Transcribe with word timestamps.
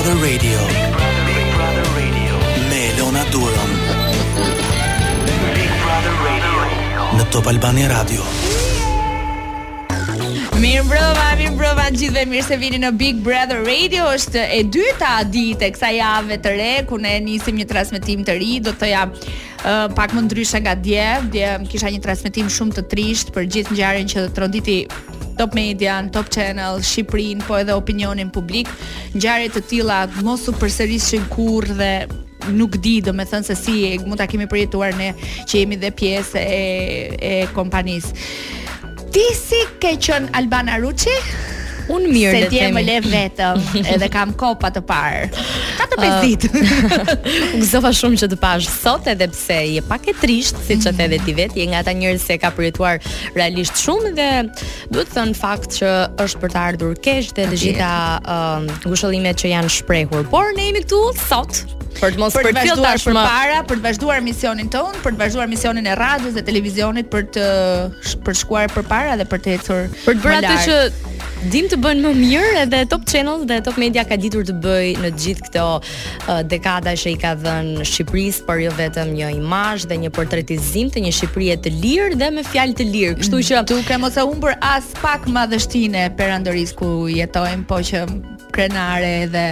Brother 0.00 0.16
Radio. 0.22 0.58
Big 1.28 1.46
Brother 1.56 1.86
Radio. 2.00 2.32
Me 2.70 2.82
Elona 2.96 3.22
Duron. 3.32 3.70
Big 5.56 5.72
Brother 5.84 6.14
Radio. 6.28 7.20
Në 7.20 7.26
Top 7.34 7.50
Albania 7.52 7.90
Radio. 7.92 8.24
Mirë 10.62 10.86
mbrëma, 10.88 11.26
mirë 11.42 11.52
mbrëma 11.52 11.84
në 11.92 12.00
gjithë 12.00 12.24
mirë 12.32 12.46
se 12.48 12.58
vini 12.62 12.80
në 12.80 12.94
Big 12.96 13.20
Brother 13.28 13.60
Radio 13.68 14.08
është 14.14 14.46
e 14.56 14.62
dyta 14.72 15.12
dite 15.36 15.68
kësa 15.76 15.92
jave 15.98 16.40
të 16.40 16.56
re 16.56 16.72
Ku 16.88 16.96
ne 17.00 17.14
nisim 17.28 17.60
një 17.60 17.68
transmitim 17.68 18.24
të 18.24 18.36
ri 18.40 18.50
Do 18.64 18.72
të 18.80 18.90
ja 18.94 19.04
uh, 19.08 19.86
pak 19.96 20.16
më 20.16 20.24
ndryshë 20.30 20.60
nga 20.64 20.76
dje 20.84 21.06
Dje 21.36 21.54
kisha 21.72 21.92
një 21.92 22.00
transmitim 22.04 22.48
shumë 22.52 22.76
të 22.80 22.84
trisht 22.92 23.32
Për 23.36 23.48
gjithë 23.56 23.72
një 23.76 23.80
gjarin 23.84 24.08
që 24.12 24.26
të 24.30 24.36
tronditi 24.36 24.76
top 25.40 25.56
media, 25.56 25.94
në 26.04 26.12
top 26.12 26.28
channel, 26.34 26.82
Shqiprin, 26.84 27.40
po 27.46 27.56
edhe 27.62 27.72
opinionin 27.76 28.28
publik, 28.34 28.68
në 29.14 29.38
të 29.54 29.62
tila 29.70 30.00
mosu 30.26 30.52
përserisë 30.52 31.10
që 31.12 31.30
kur 31.32 31.64
dhe 31.78 31.92
nuk 32.56 32.76
di 32.84 32.98
do 33.04 33.12
me 33.16 33.24
thënë 33.28 33.46
se 33.48 33.56
si 33.60 33.74
e 33.88 33.94
mund 34.06 34.20
ta 34.20 34.26
kemi 34.28 34.46
përjetuar 34.48 34.96
ne 34.96 35.10
që 35.44 35.62
jemi 35.62 35.76
dhe 35.80 35.92
pjesë 35.96 36.44
e, 36.44 36.62
e 37.20 37.32
kompanisë. 37.56 38.12
Ti 39.14 39.26
si 39.36 39.64
ke 39.82 39.96
qënë 39.98 40.36
Albana 40.36 40.76
Rucci? 40.80 41.16
Unë 41.88 42.10
mirë 42.12 42.42
Se 42.44 42.48
t'je 42.52 42.68
më 42.74 42.82
le 42.86 42.96
vetëm 43.06 43.60
Edhe 43.94 44.08
kam 44.12 44.34
kopa 44.38 44.70
të 44.74 44.82
parë 44.88 45.48
4-5 45.80 46.28
ditë 46.28 46.62
U 47.50 47.60
gëzova 47.60 47.92
shumë 47.96 48.20
që 48.24 48.28
të 48.34 48.40
pash 48.42 48.68
sot 48.72 49.08
edhe 49.12 49.28
pse 49.32 49.58
Je 49.76 49.84
pak 49.88 50.08
e 50.12 50.14
trisht 50.20 50.60
si 50.66 50.78
që 50.82 50.92
të 50.98 51.06
edhe 51.08 51.20
ti 51.26 51.36
vetë 51.38 51.60
Je 51.62 51.68
nga 51.72 51.82
ta 51.88 51.94
njërë 51.96 52.20
se 52.24 52.38
ka 52.42 52.52
përjetuar 52.56 53.00
realisht 53.36 53.80
shumë 53.84 54.14
Dhe 54.18 54.30
duhet 54.90 55.12
të 55.12 55.16
thënë 55.20 55.36
fakt 55.40 55.78
që 55.80 55.92
është 56.26 56.42
për 56.44 56.54
të 56.56 56.62
ardhur 56.66 56.96
keq 57.06 57.32
Dhe 57.38 57.48
dhe 57.52 57.60
gjitha 57.64 57.90
gushëllimet 58.86 59.40
që 59.44 59.54
janë 59.56 59.74
shprehur 59.80 60.26
Por 60.32 60.50
ne 60.56 60.70
jemi 60.70 60.84
këtu 60.86 61.04
sot 61.28 61.64
Për 61.98 62.14
të 62.14 62.20
mos 62.22 62.34
për 62.36 62.46
të 62.50 62.54
vazhduar 62.56 63.00
më 63.14 63.22
para, 63.26 63.62
për 63.68 63.78
të 63.80 63.84
vazhduar 63.84 64.20
misionin 64.24 64.68
ton, 64.72 64.96
për 65.02 65.14
të 65.16 65.20
vazhduar 65.24 65.50
misionin 65.50 65.86
e 65.90 65.94
radios 65.98 66.36
dhe 66.36 66.42
televizionit 66.46 67.08
për 67.12 67.24
të 67.34 67.46
për 68.26 68.38
shkuar 68.42 68.72
përpara 68.74 69.16
dhe 69.20 69.26
për 69.28 69.42
të 69.46 69.52
ecur. 69.56 69.88
Për 70.06 70.18
të 70.18 70.24
bërë 70.24 70.40
atë 70.40 70.58
që 70.66 70.78
dim 71.54 71.68
të 71.72 71.78
bën 71.80 72.02
më 72.04 72.12
mirë 72.20 72.50
edhe 72.64 72.82
Top 72.92 73.04
Channels 73.10 73.44
dhe 73.50 73.58
Top 73.66 73.78
Media 73.80 74.04
ka 74.08 74.18
ditur 74.22 74.46
të 74.48 74.56
bëj 74.64 74.88
në 75.02 75.12
gjithë 75.24 75.46
këto 75.48 75.66
uh, 75.76 76.32
dekada 76.52 76.94
që 77.02 77.14
i 77.16 77.20
ka 77.26 77.32
dhënë 77.42 77.86
Shqipërisë, 77.90 78.44
por 78.48 78.60
jo 78.64 78.72
vetëm 78.78 79.12
një 79.18 79.32
imazh 79.40 79.88
dhe 79.90 80.00
një 80.04 80.12
portretizim 80.16 80.92
të 80.94 81.04
një 81.06 81.14
Shqipërie 81.18 81.58
të 81.64 81.72
lirë 81.80 82.20
dhe 82.20 82.30
me 82.38 82.44
fjalë 82.48 82.78
të 82.80 82.88
lirë. 82.94 83.16
Kështu 83.24 83.42
që 83.50 83.64
duke 83.74 83.98
mos 84.02 84.16
e 84.20 84.24
humbur 84.30 84.54
as 84.72 84.92
pak 85.02 85.26
madhështinë 85.32 86.08
perandoris 86.20 86.76
ku 86.76 86.92
jetojmë, 87.14 87.64
po 87.70 87.80
që 87.88 88.04
krenare 88.54 89.28
dhe 89.30 89.44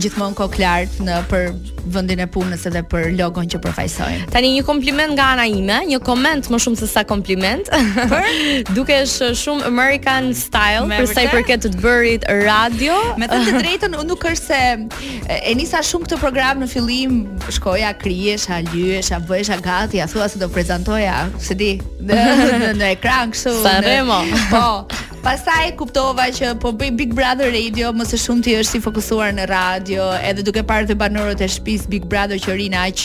gjithmonë 0.00 0.36
koklart 0.38 0.98
në 1.04 1.18
për 1.30 1.48
vendin 1.94 2.22
e 2.24 2.26
punës 2.32 2.62
edhe 2.68 2.80
për 2.88 3.10
logon 3.16 3.48
që 3.50 3.60
përfaqësojmë. 3.64 4.28
Tani 4.32 4.52
një 4.54 4.62
kompliment 4.66 5.12
nga 5.16 5.30
ana 5.34 5.44
ime, 5.50 5.80
një 5.90 5.98
koment 6.06 6.48
më 6.52 6.60
shumë 6.64 6.80
se 6.80 6.88
sa 6.90 7.02
kompliment. 7.08 7.68
Për 8.10 8.28
dukesh 8.76 9.18
shumë 9.42 9.66
American 9.68 10.30
style 10.36 10.88
për 10.92 11.10
sa 11.12 11.26
i 11.26 11.30
përket 11.32 11.66
të, 11.66 11.72
të 11.74 11.84
bërit 11.84 12.26
radio. 12.46 12.96
Me 13.20 13.28
të, 13.30 13.40
të 13.48 13.56
drejtën 13.60 13.98
unë 14.00 14.08
nuk 14.10 14.26
është 14.32 14.48
se 14.48 15.38
e 15.40 15.56
nisa 15.60 15.82
shumë 15.84 16.08
këtë 16.08 16.20
program 16.24 16.64
në 16.64 16.70
fillim, 16.72 17.18
shkoja, 17.60 17.92
krijesha, 18.02 18.62
lyesha, 18.72 19.20
bëhesha 19.28 19.60
gati, 19.64 20.00
a 20.04 20.08
thua 20.10 20.28
se 20.32 20.40
do 20.42 20.48
prezantoja, 20.52 21.26
se 21.38 21.54
di, 21.58 21.74
në, 22.02 22.20
në, 22.60 22.72
në 22.80 22.92
ekran 22.96 23.32
kështu. 23.36 23.56
remo. 23.84 24.22
Po, 24.50 24.64
Pastaj 25.24 25.72
kuptova 25.80 26.26
që 26.36 26.50
po 26.60 26.68
bëj 26.76 26.90
Big 26.98 27.12
Brother 27.16 27.48
Radio, 27.48 27.94
më 27.96 28.04
së 28.10 28.18
shumti 28.20 28.52
është 28.58 28.74
si 28.74 28.78
fokusuar 28.84 29.30
në 29.32 29.46
radio, 29.48 30.10
edhe 30.20 30.42
duke 30.44 30.60
parë 30.68 30.90
të 30.90 30.96
banorët 31.00 31.40
e 31.40 31.46
shtëpisë 31.48 31.88
Big 31.94 32.04
Brother 32.12 32.36
që 32.42 32.58
rinë 32.58 32.76
aq 32.82 33.04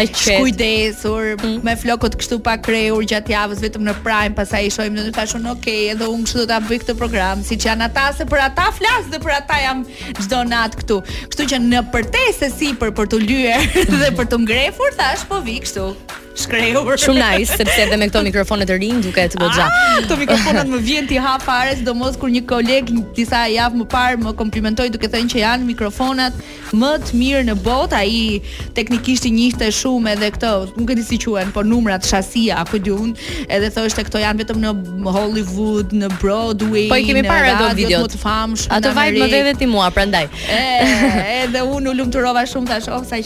Shkujdesur 0.00 1.28
mm. 1.38 1.60
me 1.66 1.76
flokët 1.78 2.16
kështu 2.18 2.40
pa 2.46 2.56
krehur 2.66 3.04
gjatë 3.06 3.34
javës 3.36 3.62
vetëm 3.62 3.84
në 3.86 3.94
prime, 4.02 4.34
pastaj 4.34 4.64
i 4.66 4.72
shohim 4.74 4.96
ndonjë 4.98 5.12
tash 5.20 5.36
unë 5.38 5.52
okay, 5.52 5.84
edhe 5.94 6.08
unë 6.10 6.26
kështu 6.26 6.40
do 6.42 6.46
ta 6.50 6.58
bëj 6.66 6.80
këtë 6.82 6.96
program, 7.04 7.44
siç 7.46 7.68
janë 7.68 7.86
ata 7.86 8.08
se 8.18 8.26
për 8.32 8.42
ata 8.48 8.64
flas 8.80 9.06
dhe 9.14 9.20
për 9.22 9.36
ata 9.38 9.60
jam 9.62 9.84
çdo 10.24 10.40
nat 10.50 10.74
këtu. 10.80 10.98
Kështu 11.30 11.46
që 11.54 11.62
në 11.68 11.84
përtej 11.94 12.32
se 12.40 12.50
si 12.56 12.72
për 12.82 12.90
për 12.98 13.12
të 13.14 13.22
lyer 13.28 13.70
dhe 14.08 14.10
për 14.18 14.30
të 14.32 14.42
ngrefur, 14.48 14.98
thash 14.98 15.22
po 15.30 15.38
vi 15.46 15.60
kështu 15.62 15.92
shkrehur. 16.44 16.94
Shumë 17.02 17.22
nice, 17.22 17.54
sepse 17.60 17.76
edhe 17.84 17.98
me 18.02 18.08
këto 18.10 18.22
mikrofone 18.26 18.66
të 18.68 18.76
rinj 18.82 19.00
duket 19.06 19.36
goxha. 19.40 19.66
Ah, 19.68 19.98
këto 20.04 20.16
mikrofonat 20.22 20.70
më 20.70 20.80
vjen 20.86 21.08
ti 21.10 21.18
hap 21.22 21.44
fare, 21.46 21.74
sidomos 21.78 22.16
kur 22.20 22.32
një 22.32 22.42
koleg 22.50 22.90
disa 23.16 23.44
javë 23.50 23.82
më 23.82 23.88
parë 23.92 24.20
më 24.24 24.34
komplimentoi 24.38 24.90
duke 24.94 25.10
thënë 25.12 25.32
që 25.34 25.42
janë 25.44 25.68
mikrofonat 25.70 26.40
më 26.80 26.92
të 27.08 27.20
mirë 27.20 27.44
në 27.50 27.56
botë. 27.64 27.98
Ai 28.00 28.70
teknikisht 28.76 29.26
i 29.28 29.32
njihte 29.34 29.66
shumë 29.74 30.14
edhe 30.14 30.30
këto, 30.36 30.50
nuk 30.78 30.92
e 30.92 30.96
di 30.98 31.02
si 31.04 31.18
quhen, 31.20 31.50
por 31.54 31.66
numrat 31.68 32.06
shasia 32.08 32.60
apo 32.62 32.78
diun, 32.80 33.10
edhe 33.52 33.68
thoshte 33.74 34.04
këto 34.08 34.22
janë 34.22 34.44
vetëm 34.44 34.62
në 34.64 34.74
Hollywood, 35.16 35.92
në 36.00 36.08
Broadway. 36.20 36.86
Po 36.90 36.96
i 37.00 37.04
kemi 37.08 37.24
parë 37.26 37.50
ato 37.56 37.68
video 37.78 38.04
të 38.08 38.20
famshëm. 38.22 38.72
Ato 38.78 38.94
vajt 38.96 39.18
më 39.20 39.28
vjen 39.34 39.60
ti 39.60 39.68
mua, 39.70 39.90
prandaj. 39.94 40.24
Edhe 40.50 41.64
unë 41.66 41.92
u 41.92 41.96
lumturova 42.02 42.46
shumë 42.48 42.70
tash, 42.76 42.90
oh 42.92 43.04
sa 43.04 43.18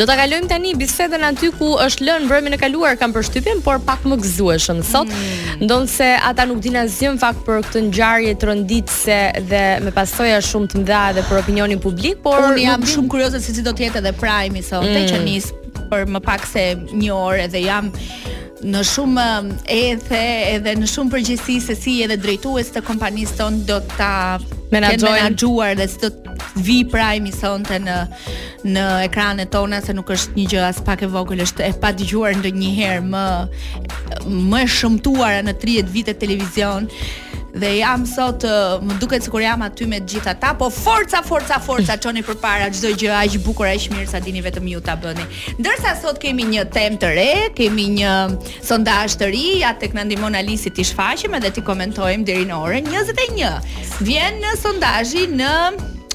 Do 0.00 0.04
ta 0.08 0.16
kalojmë 0.18 0.48
tani 0.50 0.74
bisedën 0.78 1.22
aty 1.30 1.48
ku 1.58 1.72
është 1.84 2.04
lënë 2.06 2.28
e 2.54 2.58
kaluar 2.60 2.96
kanë 2.98 3.14
përshtypjen, 3.16 3.60
por 3.64 3.78
pak 3.86 4.02
më 4.08 4.18
gëzueshëm 4.24 4.80
sot, 4.86 5.10
mm. 5.10 5.64
ndonse 5.66 6.08
ata 6.26 6.46
nuk 6.48 6.60
dinë 6.64 6.82
asgjë 6.86 7.12
në 7.16 7.22
fakt 7.22 7.44
për 7.46 7.60
këtë 7.68 7.82
ngjarje 7.90 8.34
të 8.40 8.48
rënditse 8.50 9.18
dhe 9.50 9.62
me 9.84 9.92
pasojë 9.96 10.40
shumë 10.48 10.72
të 10.72 10.82
mëdha 10.82 11.02
edhe 11.14 11.26
për 11.30 11.40
opinionin 11.44 11.82
publik, 11.82 12.20
por 12.24 12.48
unë 12.50 12.64
jam 12.64 12.86
shumë 12.94 13.12
kurioze 13.14 13.40
se 13.44 13.54
si 13.56 13.66
do 13.66 13.74
të 13.76 13.86
jetë 13.88 14.02
edhe 14.02 14.14
Prime 14.20 14.64
sot, 14.66 14.86
mm. 14.86 15.08
që 15.12 15.22
nis 15.26 15.50
për 15.90 16.06
më 16.16 16.22
pak 16.26 16.46
se 16.46 16.68
1 16.76 17.10
orë 17.14 17.48
dhe 17.54 17.64
jam 17.66 17.90
në 18.60 18.80
shumë 18.84 19.22
um, 19.40 19.46
edhe 19.72 20.20
edhe 20.56 20.74
në 20.82 20.88
shumë 20.92 21.14
përgjithësi 21.14 21.62
se 21.70 21.76
si 21.80 21.94
edhe 22.04 22.18
drejtues 22.20 22.68
të 22.74 22.82
kompanisë 22.84 23.38
tonë 23.38 23.62
do 23.70 23.78
ta 23.94 24.12
menaxhojnë 24.74 25.76
dhe 25.80 25.86
si 25.94 26.02
do 26.02 26.12
të 26.18 26.29
vi 26.58 26.82
pra 26.88 27.14
emisionte 27.18 27.78
në 27.82 27.96
në 28.66 28.86
ekranet 29.08 29.50
tona 29.54 29.78
se 29.84 29.94
nuk 29.96 30.10
është 30.12 30.34
një 30.36 30.44
gjë 30.52 30.64
as 30.70 30.80
pak 30.84 31.06
e 31.06 31.08
vogël, 31.10 31.40
është 31.46 31.64
e 31.64 31.72
padëgjuar 31.80 32.36
ndonjëherë 32.42 33.02
më 33.08 33.24
më 34.50 34.62
e 34.62 34.68
shëmtuara 34.76 35.40
në 35.46 35.54
30 35.62 35.92
vite 35.94 36.14
televizion 36.20 36.86
dhe 37.50 37.70
jam 37.80 38.04
sot 38.06 38.44
më 38.86 38.98
duket 39.02 39.24
sikur 39.26 39.42
jam 39.42 39.62
aty 39.66 39.86
me 39.90 39.98
të 39.98 40.12
gjithë 40.12 40.30
ata, 40.34 40.52
po 40.60 40.68
forca, 40.70 41.18
forca, 41.26 41.56
forca 41.64 41.96
çoni 41.98 42.22
përpara 42.26 42.68
çdo 42.70 42.92
gjë 43.00 43.14
aq 43.22 43.38
bukur 43.46 43.66
aq 43.66 43.88
mirë 43.94 44.06
sa 44.12 44.20
dini 44.22 44.42
vetëm 44.44 44.68
ju 44.70 44.78
ta 44.84 44.94
bëni. 45.00 45.24
Ndërsa 45.58 45.96
sot 46.04 46.20
kemi 46.22 46.46
një 46.52 46.68
temë 46.70 47.00
të 47.02 47.10
re, 47.18 47.34
kemi 47.58 47.88
një 47.98 48.14
sondazh 48.62 49.18
të 49.18 49.32
ri, 49.34 49.46
ja 49.64 49.72
tek 49.74 49.96
na 49.98 50.06
ndihmon 50.06 50.38
Alisi 50.38 50.70
ti 50.70 50.86
shfashim 50.86 51.34
edhe 51.40 51.50
ti 51.58 51.64
komentojmë 51.66 52.28
deri 52.28 52.46
në 52.46 52.60
orën 52.60 52.86
21. 52.94 53.72
Vjen 54.06 54.38
në 54.44 54.54
sondazhi 54.62 55.26
në 55.34 55.50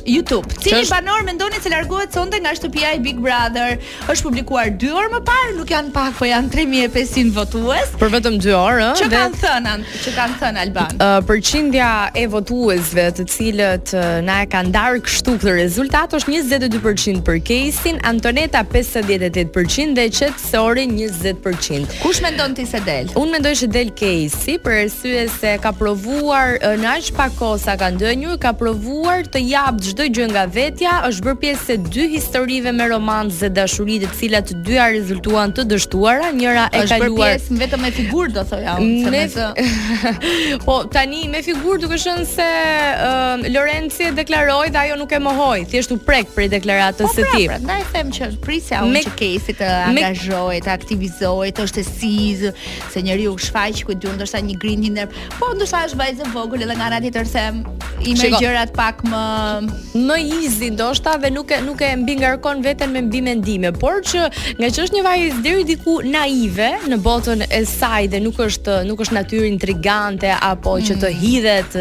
YouTube. 0.05 0.45
Cili 0.61 0.81
Qesh... 0.85 0.89
banor 0.91 1.23
mendoni 1.25 1.57
se 1.61 1.69
largohet 1.73 2.13
sonte 2.13 2.37
nga 2.39 2.53
shtëpia 2.55 2.93
e 2.95 2.99
Big 3.01 3.17
Brother? 3.19 3.77
është 4.11 4.23
publikuar 4.29 4.69
2 4.79 4.91
orë 4.99 5.09
më 5.15 5.19
parë, 5.27 5.53
nuk 5.57 5.71
janë 5.73 5.91
pak, 5.95 6.13
po 6.19 6.27
janë 6.29 6.51
3500 6.53 7.31
votues. 7.35 7.93
Për 7.99 8.11
vetëm 8.13 8.37
2 8.43 8.53
orë, 8.53 8.85
ëh. 8.85 8.99
Çfarë 8.99 9.13
kanë 9.15 9.39
thënë? 9.41 9.75
Çfarë 10.03 10.15
kanë 10.19 10.37
thënë 10.41 10.61
Alban? 10.61 10.99
Uh, 11.01 11.15
Përqindja 11.29 11.89
e 12.13 12.25
votuesve, 12.31 13.07
të 13.17 13.25
cilët 13.33 13.93
uh, 13.97 14.05
na 14.27 14.43
e 14.45 14.49
kanë 14.51 14.71
darë 14.75 15.01
kështu 15.07 15.35
këtë 15.39 15.55
rezultat, 15.57 16.13
është 16.19 16.35
22% 16.35 17.23
për 17.27 17.39
Casey, 17.49 17.95
Antoneta 18.11 18.61
58% 18.69 19.95
dhe 19.97 20.07
Qetsori 20.15 20.85
20%. 20.91 21.97
Kush 22.03 22.21
mendon 22.23 22.53
ti 22.57 22.67
se 22.69 22.79
del? 22.85 23.09
Unë 23.17 23.35
mendoj 23.37 23.55
se 23.63 23.69
del 23.77 23.91
Casey, 24.01 24.59
për 24.61 24.77
arsye 24.85 25.25
se 25.39 25.55
ka 25.63 25.73
provuar 25.75 26.59
në 26.61 26.89
aq 26.97 27.11
pak 27.17 27.33
kohë 27.39 27.59
sa 27.65 27.77
kanë 27.79 28.03
dhënë, 28.03 28.37
ka 28.43 28.53
provuar 28.57 29.25
të 29.33 29.41
jap 29.49 29.81
çdo 29.95 30.05
gjë 30.11 30.25
nga 30.33 30.41
vetja, 30.51 30.93
është 31.07 31.23
bërë 31.23 31.37
pjesë 31.39 31.75
e 31.77 31.83
dy 31.87 32.05
historive 32.11 32.71
me 32.75 32.83
romantë 32.91 33.37
dhe 33.39 33.49
dashuri 33.55 33.95
të 34.03 34.09
cilat 34.19 34.49
dy 34.51 34.55
dyja 34.67 34.89
rezultuan 34.91 35.53
të 35.55 35.63
dështuara, 35.71 36.33
njëra 36.35 36.65
e 36.75 36.81
është 36.83 36.97
kaluar. 36.99 37.05
Është 37.07 37.15
bërë 37.15 37.37
pjesë 37.37 37.59
vetëm 37.61 37.81
me 37.85 37.91
figurë, 37.95 38.31
do 38.35 38.43
thoja 38.49 38.73
unë. 38.83 39.11
Me... 39.13 40.11
po 40.67 40.75
tani 40.91 41.21
me 41.31 41.39
figurë 41.45 41.81
duke 41.85 41.99
qenë 42.03 42.25
se 42.27 42.47
uh, 42.91 43.47
Lorenzi 43.55 44.09
e 44.09 44.11
deklaroi 44.19 44.73
dhe 44.75 44.81
ajo 44.83 44.97
nuk 44.99 45.15
e 45.15 45.21
mohoi, 45.29 45.61
thjesht 45.71 45.95
u 45.95 45.97
prek 45.97 46.33
prej 46.35 46.49
deklaratës 46.57 47.05
po, 47.05 47.13
së 47.15 47.21
tij. 47.21 47.45
Po, 47.45 47.53
pra, 47.53 47.61
prandaj 47.61 47.87
them 47.95 48.11
që 48.19 48.29
prisja 48.43 48.81
ajo 48.81 48.91
me... 48.91 49.05
që 49.07 49.15
kefi 49.23 49.57
të 49.61 49.71
me... 49.71 50.05
angazhohej, 50.09 50.59
të 50.67 50.75
aktivizohej, 50.75 51.55
të 51.55 51.67
është 51.69 51.83
e 51.85 51.85
siz, 51.87 52.43
se 52.91 53.05
njeriu 53.07 53.37
u 53.37 53.39
shfaq 53.47 53.85
ku 53.87 53.95
duon 53.95 54.19
ndoshta 54.19 54.43
një 54.43 54.59
grindinger, 54.59 55.15
po 55.39 55.53
ndoshta 55.55 55.85
është 55.93 56.03
vajzë 56.03 56.29
vogël 56.35 56.67
edhe 56.67 56.79
nga 56.81 56.91
ana 56.91 56.99
tjetër 57.05 57.31
them 57.31 57.63
i 58.05 58.11
me 58.19 58.33
gjërat 58.41 58.75
pak 58.75 59.05
më 59.07 59.83
më 59.93 60.15
easy 60.41 60.69
ndoshta 60.73 61.15
dhe 61.21 61.29
nuk 61.35 61.51
e 61.53 61.59
nuk 61.65 61.81
e 61.83 61.91
mbi 61.99 62.13
ngarkon 62.19 62.61
veten 62.65 62.91
me 62.91 63.01
mbi 63.07 63.21
mendime, 63.23 63.69
por 63.71 63.97
që 64.09 64.21
nga 64.59 64.67
që 64.73 64.83
është 64.85 64.95
një 64.97 65.03
vajzë 65.07 65.43
deri 65.45 65.63
diku 65.69 65.99
naive 66.03 66.69
në 66.89 66.97
botën 67.05 67.45
e 67.47 67.61
saj 67.69 68.09
dhe 68.11 68.19
nuk 68.25 68.39
është 68.45 68.79
nuk 68.89 69.03
është 69.05 69.15
natyrë 69.19 69.47
intrigante 69.49 70.31
apo 70.49 70.73
që 70.87 70.97
të 71.03 71.09
mm. 71.13 71.19
hidhet 71.21 71.77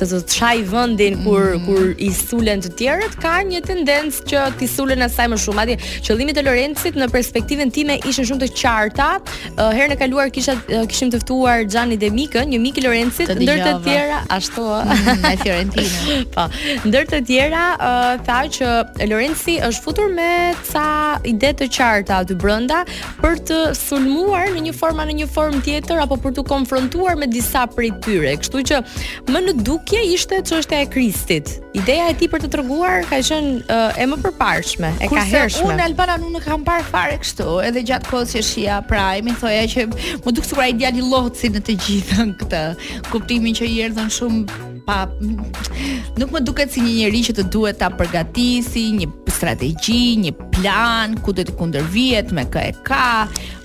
të 0.00 0.04
të 0.10 0.20
çaj 0.34 0.58
vendin 0.72 1.20
kur 1.24 1.54
mm. 1.56 1.64
kur 1.66 1.84
i 2.04 2.10
sulen 2.16 2.62
të 2.64 2.74
tjerët, 2.80 3.16
ka 3.22 3.38
një 3.48 3.62
tendencë 3.68 4.26
që 4.30 4.44
ti 4.60 4.68
sulen 4.68 5.02
asaj 5.06 5.26
më 5.32 5.40
shumë. 5.44 5.64
Atje 5.64 5.78
qëllimet 6.08 6.38
e 6.40 6.44
Lorencit 6.46 6.98
në 7.00 7.08
perspektivën 7.12 7.72
time 7.74 7.96
ishin 8.08 8.26
shumë 8.28 8.42
të 8.44 8.48
qarta. 8.60 9.08
Herën 9.58 9.94
e 9.94 9.98
kaluar 10.00 10.28
kisha 10.34 10.56
kishim 10.90 11.10
të 11.14 11.20
ftuar 11.22 11.64
Xhani 11.72 11.96
dhe 12.00 12.10
Mikën, 12.12 12.50
një 12.54 12.60
mik 12.60 12.78
i 12.80 12.84
Lorencit, 12.84 13.32
ndër 13.38 13.62
të 13.62 13.74
tjera 13.86 14.20
ashtu, 14.34 14.64
ai 14.74 15.36
mm, 15.36 15.42
Fiorentina. 15.44 16.16
Po, 16.34 16.46
ndër 16.88 17.08
të 17.12 17.22
tjera 17.28 17.43
Lera 17.44 17.68
uh, 17.76 18.12
tha 18.24 18.38
që 18.54 18.68
Lorenzi 19.10 19.58
është 19.64 19.82
futur 19.84 20.08
me 20.16 20.54
ca 20.64 20.84
ide 21.28 21.50
të 21.60 21.66
qarta 21.74 22.22
të 22.28 22.36
brenda 22.40 22.84
për 23.20 23.36
të 23.48 23.58
sulmuar 23.76 24.46
në 24.54 24.62
një 24.70 24.74
formë 24.78 25.04
në 25.10 25.16
një 25.20 25.26
formë 25.34 25.60
tjetër 25.66 26.00
apo 26.06 26.16
për 26.24 26.32
të 26.38 26.44
konfrontuar 26.48 27.18
me 27.20 27.28
disa 27.28 27.66
prej 27.68 27.90
tyre. 28.06 28.32
Kështu 28.40 28.62
që 28.70 28.80
më 29.34 29.42
në 29.46 29.56
dukje 29.66 30.00
ishte 30.14 30.40
çështja 30.48 30.80
e 30.86 30.88
Kristit. 30.94 31.56
Ideja 31.76 32.06
e 32.14 32.18
tij 32.22 32.30
për 32.32 32.46
të 32.46 32.52
treguar 32.56 33.04
ka 33.10 33.20
qenë 33.28 33.54
uh, 33.68 34.00
e 34.00 34.08
më 34.08 34.20
përparshme, 34.24 34.94
e 35.04 35.10
ka 35.12 35.26
hershme. 35.34 35.68
Unë 35.74 35.88
Albana 35.90 36.16
nuk 36.24 36.40
e 36.40 36.44
kam 36.48 36.64
parë 36.66 36.88
fare 36.88 37.16
kështu, 37.20 37.58
edhe 37.68 37.84
gjatë 37.90 38.08
kohës 38.12 38.32
që 38.38 38.44
shija 38.54 38.80
praj, 38.88 39.20
më 39.28 39.36
thoya 39.42 39.68
që 39.74 39.88
më 40.24 40.34
duk 40.38 40.46
sikur 40.48 40.64
ai 40.64 40.72
djali 40.80 41.04
llohçi 41.12 41.52
në 41.52 41.64
të 41.68 41.76
gjithën 41.86 42.32
këtë 42.44 42.64
kuptimin 43.12 43.58
që 43.60 43.68
i 43.68 43.82
erdhën 43.90 44.12
shumë 44.20 44.72
Pa 44.84 45.08
nuk 46.20 46.30
më 46.32 46.40
duket 46.44 46.72
si 46.76 46.82
një 46.84 46.92
njerëz 47.00 47.22
që 47.30 47.34
të 47.38 47.44
duhet 47.52 47.78
ta 47.80 47.88
përgatisë, 47.96 48.82
një 49.00 49.08
strategji, 49.32 50.00
një 50.20 50.32
plan, 50.52 51.16
ku 51.24 51.32
do 51.36 51.44
të 51.48 51.56
kundërvihet 51.58 52.34
me 52.36 52.44
kë 52.52 52.66
e 52.70 52.74
ka. 52.86 53.06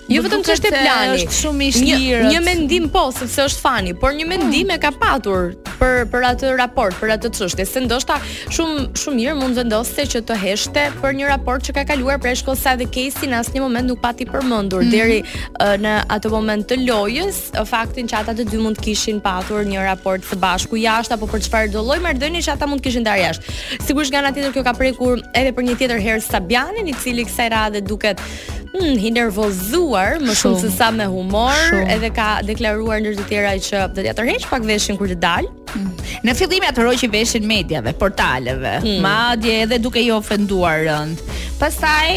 Jo 0.10 0.24
vetëm 0.26 0.46
çështë 0.48 0.72
plani, 0.74 1.20
është 1.20 1.38
shumë 1.42 1.66
i 1.66 1.74
mirë. 1.76 1.98
Një 2.00 2.32
një 2.32 2.46
mendim 2.48 2.88
po, 2.96 3.10
sepse 3.14 3.50
është 3.52 3.62
fani, 3.66 3.96
por 4.00 4.16
një 4.16 4.30
mendim 4.32 4.72
e 4.74 4.80
ka 4.82 4.96
patur 4.96 5.52
për 5.80 6.06
për 6.12 6.26
atë 6.30 6.50
raport, 6.60 6.96
për 7.00 7.14
atë 7.16 7.30
çështje, 7.38 7.66
se 7.68 7.82
ndoshta 7.86 8.18
shumë 8.56 8.84
shumë 9.00 9.18
mirë 9.20 9.36
mund 9.40 9.58
vendoste 9.60 10.04
që 10.14 10.22
të 10.28 10.38
heshte 10.42 10.84
për 11.00 11.16
një 11.20 11.30
raport 11.32 11.66
që 11.66 11.76
ka 11.78 11.86
kaluar 11.92 12.20
për 12.22 12.36
shkollës 12.42 12.64
sa 12.66 12.74
dhe 12.80 12.88
Casey 12.94 13.30
në 13.32 13.40
asnjë 13.44 13.64
moment 13.64 13.90
nuk 13.94 14.02
pati 14.04 14.28
përmendur 14.30 14.84
mm 14.84 14.88
-hmm. 14.88 14.92
deri 14.92 15.20
uh, 15.22 15.76
në 15.86 15.96
atë 16.18 16.32
moment 16.36 16.66
të 16.72 16.80
lojës, 16.86 17.40
faktin 17.72 18.08
që 18.12 18.20
ata 18.22 18.36
të 18.40 18.48
dy 18.52 18.60
mund 18.64 18.78
të 18.80 18.88
kishin 18.90 19.22
patur 19.24 19.64
një 19.72 19.86
raport 19.88 20.22
të 20.32 20.40
bashku 20.44 20.76
jashtë 20.80 21.14
apo 21.18 21.28
për 21.34 21.44
çfarë 21.48 21.72
do 21.76 21.84
lloj 21.88 22.00
marrëdhënie 22.06 22.42
që 22.48 22.52
ata 22.56 22.68
mund 22.68 22.82
të 22.82 22.88
kishin 22.90 23.04
ndarë 23.06 23.24
jashtë. 23.26 23.44
Sigurisht 23.88 24.12
nga 24.14 24.20
ana 24.24 24.32
tjetër 24.36 24.52
kjo 24.54 24.64
ka 24.64 24.74
prekur 24.74 25.18
edhe 25.34 25.52
për 25.52 25.64
një 25.68 25.76
tjetër 25.78 26.00
herë 26.08 26.24
Sabianin, 26.32 26.88
i 26.88 26.94
cili 26.94 27.26
kësaj 27.26 27.50
radhe 27.56 27.82
duket 27.82 28.18
Mm, 28.76 29.00
i 29.02 29.10
nervozuar 29.16 30.20
më 30.22 30.36
shumë 30.38 30.60
se 30.62 30.70
sa 30.76 30.92
me 30.94 31.08
humor, 31.10 31.58
edhe 31.90 32.12
ka 32.14 32.28
deklaruar 32.46 33.02
ndër 33.02 33.16
të 33.18 33.26
tjera 33.32 33.54
që 33.66 33.80
do 33.98 34.04
t'ia 34.06 34.14
tërheq 34.14 34.46
pak 34.52 34.68
veshin 34.68 35.00
kur 35.00 35.10
të 35.10 35.18
dal. 35.24 35.50
Mm. 35.74 35.90
Në 36.30 36.36
fillim 36.38 36.68
ia 36.68 36.74
tërheq 36.78 37.10
veshin 37.10 37.48
mediave, 37.50 37.96
portaleve, 37.98 38.78
hmm. 38.84 39.00
madje 39.06 39.56
edhe 39.66 39.82
duke 39.82 40.02
i 40.06 40.12
ofenduar 40.14 40.86
rënd. 40.86 41.24
Pastaj 41.62 42.12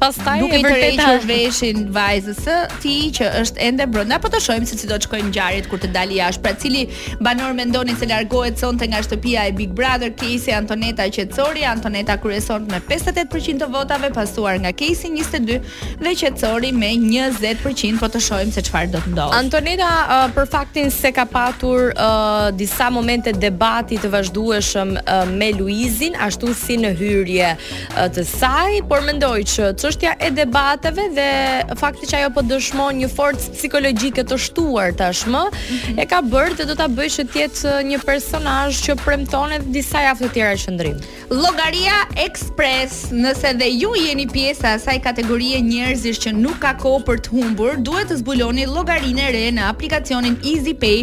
Pastaj 0.00 0.40
nuk 0.40 0.52
e 0.56 0.62
vërtet 0.64 1.00
ha 1.04 1.10
veshin 1.28 1.82
vajzës 1.92 2.38
ti 2.80 3.10
që 3.18 3.26
është 3.42 3.60
ende 3.66 3.84
brenda, 3.92 4.16
po 4.22 4.30
të 4.32 4.38
shohim 4.40 4.64
se 4.68 4.78
si 4.80 4.86
do 4.88 4.96
të 4.96 5.04
shkojnë 5.04 5.28
ngjarjet 5.28 5.66
kur 5.68 5.80
të 5.82 5.90
dalë 5.92 6.14
jashtë. 6.16 6.42
Pra 6.46 6.52
cili 6.62 6.86
banor 7.26 7.52
mendoni 7.58 7.92
se 8.00 8.08
largohet 8.08 8.56
sonte 8.62 8.86
nga 8.88 9.02
shtëpia 9.04 9.42
e 9.50 9.52
Big 9.58 9.74
Brother 9.76 10.08
Casey 10.22 10.54
Antoneta 10.56 11.04
Qetçori, 11.12 11.66
Antoneta 11.68 12.16
kryeson 12.20 12.64
me 12.72 12.80
58% 12.88 13.60
të 13.60 13.68
votave, 13.74 14.08
pasuar 14.16 14.56
nga 14.64 14.72
Casey 14.72 15.12
22 15.18 15.58
dhe 16.00 16.14
Qetçori 16.22 16.72
me 16.80 16.94
20%, 17.02 18.00
po 18.00 18.08
të 18.14 18.24
shohim 18.24 18.54
se 18.56 18.64
çfarë 18.70 18.94
do 18.96 19.04
të 19.04 19.12
ndodhë. 19.14 19.36
Antoneta 19.42 19.90
uh, 19.98 20.24
për 20.38 20.48
faktin 20.56 20.88
se 20.96 21.12
ka 21.12 21.28
patur 21.28 21.90
uh, 21.92 22.48
disa 22.56 22.88
momente 22.90 23.36
debati 23.36 24.00
të 24.00 24.08
vazhdueshëm 24.16 24.96
uh, 25.04 25.36
me 25.36 25.52
Luizin, 25.60 26.16
ashtu 26.28 26.56
si 26.56 26.80
në 26.86 26.94
hyrje 27.02 27.52
uh, 27.58 28.02
të 28.16 28.24
saj, 28.32 28.80
por 28.88 29.04
mendoj 29.04 29.42
që 29.52 29.70
çështja 29.90 30.12
e 30.20 30.28
debateve 30.36 31.04
dhe 31.16 31.74
fakti 31.80 32.06
që 32.06 32.14
ajo 32.18 32.28
po 32.36 32.42
dëshmon 32.46 32.94
një 33.02 33.08
forcë 33.10 33.50
psikologjike 33.56 34.22
të 34.28 34.36
shtuar 34.38 34.92
tashmë 34.98 35.40
mm 35.42 35.50
-hmm. 35.50 36.00
e 36.00 36.04
ka 36.12 36.20
bërë 36.32 36.54
dhe 36.58 36.64
do 36.70 36.74
ta 36.80 36.86
bëjë 36.86 37.14
që 37.16 37.24
të 37.26 37.38
jetë 37.40 37.60
uh, 37.66 37.82
një 37.90 37.98
personazh 38.06 38.78
që 38.86 38.94
premton 39.04 39.50
edhe 39.56 39.72
disa 39.76 40.02
javë 40.06 40.20
të 40.24 40.30
tjera 40.34 40.54
qëndrim. 40.64 40.96
Llogaria 41.40 41.96
Express, 42.26 42.92
nëse 43.22 43.50
dhe 43.60 43.68
ju 43.80 43.90
jeni 44.06 44.26
pjesa 44.34 44.66
e 44.70 44.74
asaj 44.78 44.98
kategorie 45.08 45.60
njerëzish 45.72 46.18
që 46.24 46.30
nuk 46.44 46.58
ka 46.64 46.72
kohë 46.82 47.02
për 47.08 47.16
të 47.24 47.28
humbur, 47.34 47.70
duhet 47.86 48.08
të 48.10 48.16
zbuloni 48.22 48.64
llogarinë 48.74 49.22
e 49.28 49.32
re 49.36 49.46
në 49.56 49.62
aplikacionin 49.72 50.34
EasyPay 50.50 51.00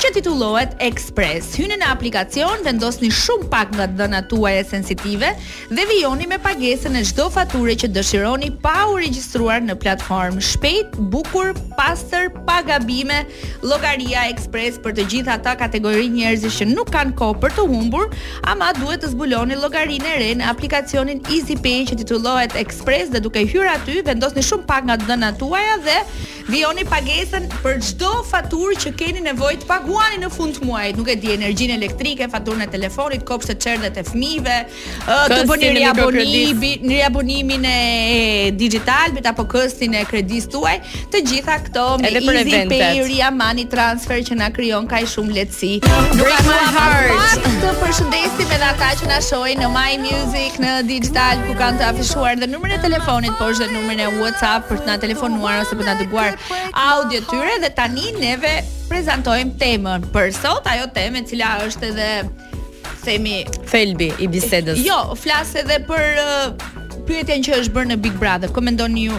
që 0.00 0.06
titullohet 0.14 0.70
Express. 0.88 1.44
Hyni 1.58 1.76
në 1.82 1.86
aplikacion, 1.96 2.56
vendosni 2.68 3.08
shumë 3.22 3.48
pak 3.54 3.68
nga 3.76 3.86
dhënat 3.98 4.24
tuaja 4.30 4.64
sensitive 4.74 5.28
dhe 5.76 5.82
vijoni 5.92 6.26
me 6.32 6.38
pagesën 6.46 6.94
e 7.00 7.04
çdo 7.08 7.24
fature 7.36 7.74
që 7.80 7.86
dëshironi 7.96 8.29
Mbaroni 8.30 8.50
pa 8.62 8.84
u 8.86 8.94
regjistruar 8.94 9.58
në 9.66 9.74
platformë 9.82 10.44
shpejt, 10.44 10.92
bukur, 11.10 11.48
pastër, 11.74 12.28
pa 12.46 12.60
gabime, 12.62 13.24
llogaria 13.66 14.28
ekspres 14.30 14.76
për 14.84 14.94
të 15.00 15.06
gjithë 15.14 15.32
ata 15.34 15.56
kategori 15.64 16.06
njerëzish 16.14 16.60
që 16.62 16.68
nuk 16.70 16.92
kanë 16.94 17.16
kohë 17.18 17.40
për 17.42 17.56
të 17.58 17.64
humbur, 17.72 18.06
ama 18.52 18.68
duhet 18.78 19.02
të 19.02 19.10
zbuloni 19.16 19.58
llogarinë 19.58 20.12
e 20.14 20.16
re 20.22 20.28
në 20.38 20.46
aplikacionin 20.54 21.24
EasyPay 21.26 21.88
që 21.90 21.98
titullohet 22.04 22.54
Ekspres 22.62 23.10
dhe 23.10 23.18
duke 23.26 23.42
hyr 23.50 23.66
aty 23.74 23.98
vendosni 24.06 24.46
shumë 24.46 24.68
pak 24.70 24.86
nga 24.86 25.00
dhënat 25.08 25.40
tuaja 25.42 25.74
dhe 25.88 25.98
vijoni 26.50 26.86
pagesën 26.90 27.50
për 27.64 27.82
çdo 27.88 28.12
faturë 28.30 28.78
që 28.84 28.94
keni 28.98 29.24
nevojë 29.26 29.60
të 29.64 29.68
paguani 29.70 30.22
në 30.22 30.30
fund 30.34 30.54
të 30.56 30.66
muajit, 30.66 30.96
nuk 30.98 31.10
e 31.12 31.18
di 31.22 31.34
energjinë 31.34 31.76
elektrike, 31.78 32.26
faturën 32.32 32.64
e 32.64 32.70
telefonit, 32.72 33.26
kopshtet 33.28 33.60
çerdhet 33.62 34.00
e 34.00 34.02
fëmijëve, 34.08 34.56
të 35.34 35.42
bëni 35.50 36.88
riabonimin 36.90 37.70
e 37.74 37.78
Digital 38.62 39.12
Bit 39.16 39.26
apo 39.30 39.44
këstin 39.48 39.96
e 39.96 40.02
kredis 40.08 40.46
tuaj 40.52 40.74
Të 41.12 41.20
gjitha 41.28 41.56
këto 41.66 41.84
me 42.02 42.10
Easy 42.20 42.60
Pay 42.70 43.00
Ria 43.08 43.30
Money 43.34 43.66
Transfer 43.72 44.20
që 44.26 44.36
na 44.40 44.50
kryon 44.54 44.88
Kaj 44.90 45.02
shumë 45.14 45.36
letësi 45.38 45.72
Break 46.16 46.42
my 46.48 46.58
heart 46.76 47.46
Të 47.62 47.72
përshëndesim 47.80 48.52
edhe 48.56 48.68
ata 48.70 48.90
që 49.00 49.10
na 49.12 49.20
shojnë 49.24 49.58
Në 49.60 49.70
My 49.76 49.96
Music, 50.04 50.58
në 50.62 50.74
Digital 50.88 51.40
Ku 51.48 51.56
kanë 51.60 51.80
të 51.80 51.88
afishuar 51.94 52.36
dhe 52.40 52.48
numër 52.52 52.76
e 52.76 52.80
telefonit 52.86 53.36
Po 53.40 53.50
është 53.54 53.68
dhe 53.70 53.78
numër 53.78 54.04
e 54.06 54.10
Whatsapp 54.18 54.68
Për 54.70 54.82
të 54.84 54.90
na 54.90 54.98
telefonuar 55.06 55.62
ose 55.64 55.72
për 55.80 55.84
të 55.86 55.88
na 55.90 55.96
dëguar 56.02 56.36
audio 56.84 57.22
tyre 57.32 57.56
Dhe 57.64 57.72
tani 57.80 58.10
neve 58.20 58.54
Prezentojmë 58.90 59.56
temën 59.60 60.04
Për 60.14 60.32
sot 60.36 60.68
ajo 60.72 60.88
temën 60.96 61.28
cila 61.30 61.56
është 61.68 61.92
edhe 61.94 62.10
themi 63.00 63.38
felbi 63.64 64.10
i 64.20 64.26
bisedës. 64.28 64.82
Jo, 64.84 64.98
flas 65.16 65.54
edhe 65.56 65.78
për 65.88 66.18
pyetjen 67.10 67.42
që 67.42 67.56
është 67.62 67.72
bërë 67.74 67.90
në 67.92 67.96
Big 68.06 68.14
Brother. 68.20 68.50
Komendoni 68.54 69.06
ju 69.08 69.16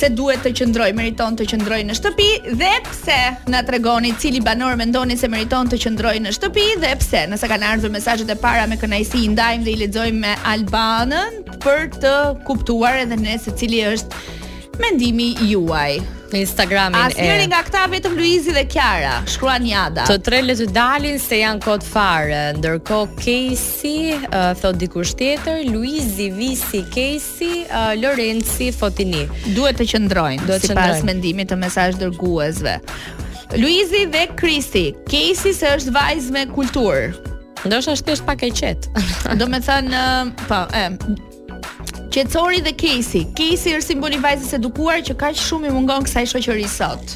se 0.00 0.08
duhet 0.14 0.44
të 0.46 0.52
qëndroj, 0.60 0.90
meriton 0.94 1.34
të 1.36 1.46
qëndroj 1.50 1.80
në 1.88 1.96
shtëpi 1.98 2.26
dhe 2.60 2.68
pse 2.86 3.16
na 3.50 3.62
tregoni 3.66 4.12
cili 4.22 4.38
banor 4.46 4.76
mendoni 4.78 5.16
se 5.18 5.26
meriton 5.28 5.68
të 5.72 5.80
qëndroj 5.82 6.14
në 6.26 6.34
shtëpi 6.38 6.66
dhe 6.84 6.92
pse. 7.02 7.24
Nëse 7.32 7.50
kanë 7.50 7.72
ardhur 7.72 7.92
mesazhet 7.96 8.30
e 8.30 8.38
para 8.44 8.68
me 8.70 8.78
kënaqësi, 8.80 9.24
i 9.26 9.32
ndajmë 9.34 9.66
dhe 9.66 9.72
i 9.74 9.80
lexojmë 9.82 10.22
me 10.22 10.36
Albanën 10.52 11.42
për 11.66 11.88
të 11.98 12.14
kuptuar 12.46 13.00
edhe 13.02 13.18
ne 13.26 13.36
se 13.42 13.56
cili 13.58 13.82
është 13.90 14.48
mendimi 14.80 15.34
juaj 15.44 16.00
në 16.30 16.38
Instagramin 16.44 16.96
As 17.02 17.16
e 17.18 17.24
Asnjëri 17.24 17.48
nga 17.50 17.58
këta 17.66 17.84
vetëm 17.90 18.12
Luizi 18.18 18.52
dhe 18.54 18.62
Kiara 18.70 19.16
shkruan 19.30 19.64
një 19.66 19.84
Të 20.06 20.16
tre 20.26 20.38
le 20.46 20.54
të 20.58 20.68
dalin 20.74 21.18
se 21.20 21.40
janë 21.40 21.62
kot 21.64 21.86
fare, 21.86 22.42
ndërkohë 22.58 23.16
Kesi 23.18 23.92
uh, 24.14 24.52
thot 24.60 24.78
dikush 24.78 25.12
tjetër, 25.18 25.64
Luizi 25.70 26.28
Visi, 26.36 26.84
Kesi, 26.94 27.64
uh, 27.66 27.90
Lorenzi 28.00 28.70
Fotini. 28.74 29.24
Duhet 29.56 29.80
të 29.80 29.88
qëndrojnë 29.94 30.60
si 30.62 30.70
të 30.70 30.70
që 30.70 31.08
mendimit 31.10 31.50
të 31.50 31.58
mesazh 31.64 31.98
dërguesve. 32.00 32.76
Luizi 33.58 34.04
dhe 34.14 34.28
Kristi, 34.38 34.86
Kesi 35.10 35.54
se 35.58 35.74
është 35.80 35.96
vajzë 35.98 36.36
me 36.36 36.46
kulturë. 36.54 37.34
Ndoshta 37.66 37.98
është 38.14 38.28
pak 38.30 38.46
e 38.48 38.52
qet. 38.56 38.86
Domethënë, 39.42 40.08
po, 40.46 40.62
e, 40.70 40.86
Qetësori 42.10 42.58
dhe 42.66 42.72
Casey. 42.74 43.22
Casey 43.38 43.76
është 43.78 43.92
simboli 43.94 44.16
i 44.18 44.22
vajzës 44.22 44.56
edukuar 44.58 44.98
që 45.06 45.14
kaq 45.18 45.36
shumë 45.38 45.68
i 45.70 45.74
mungon 45.76 46.02
kësaj 46.08 46.24
shoqëri 46.32 46.66
sot. 46.70 47.12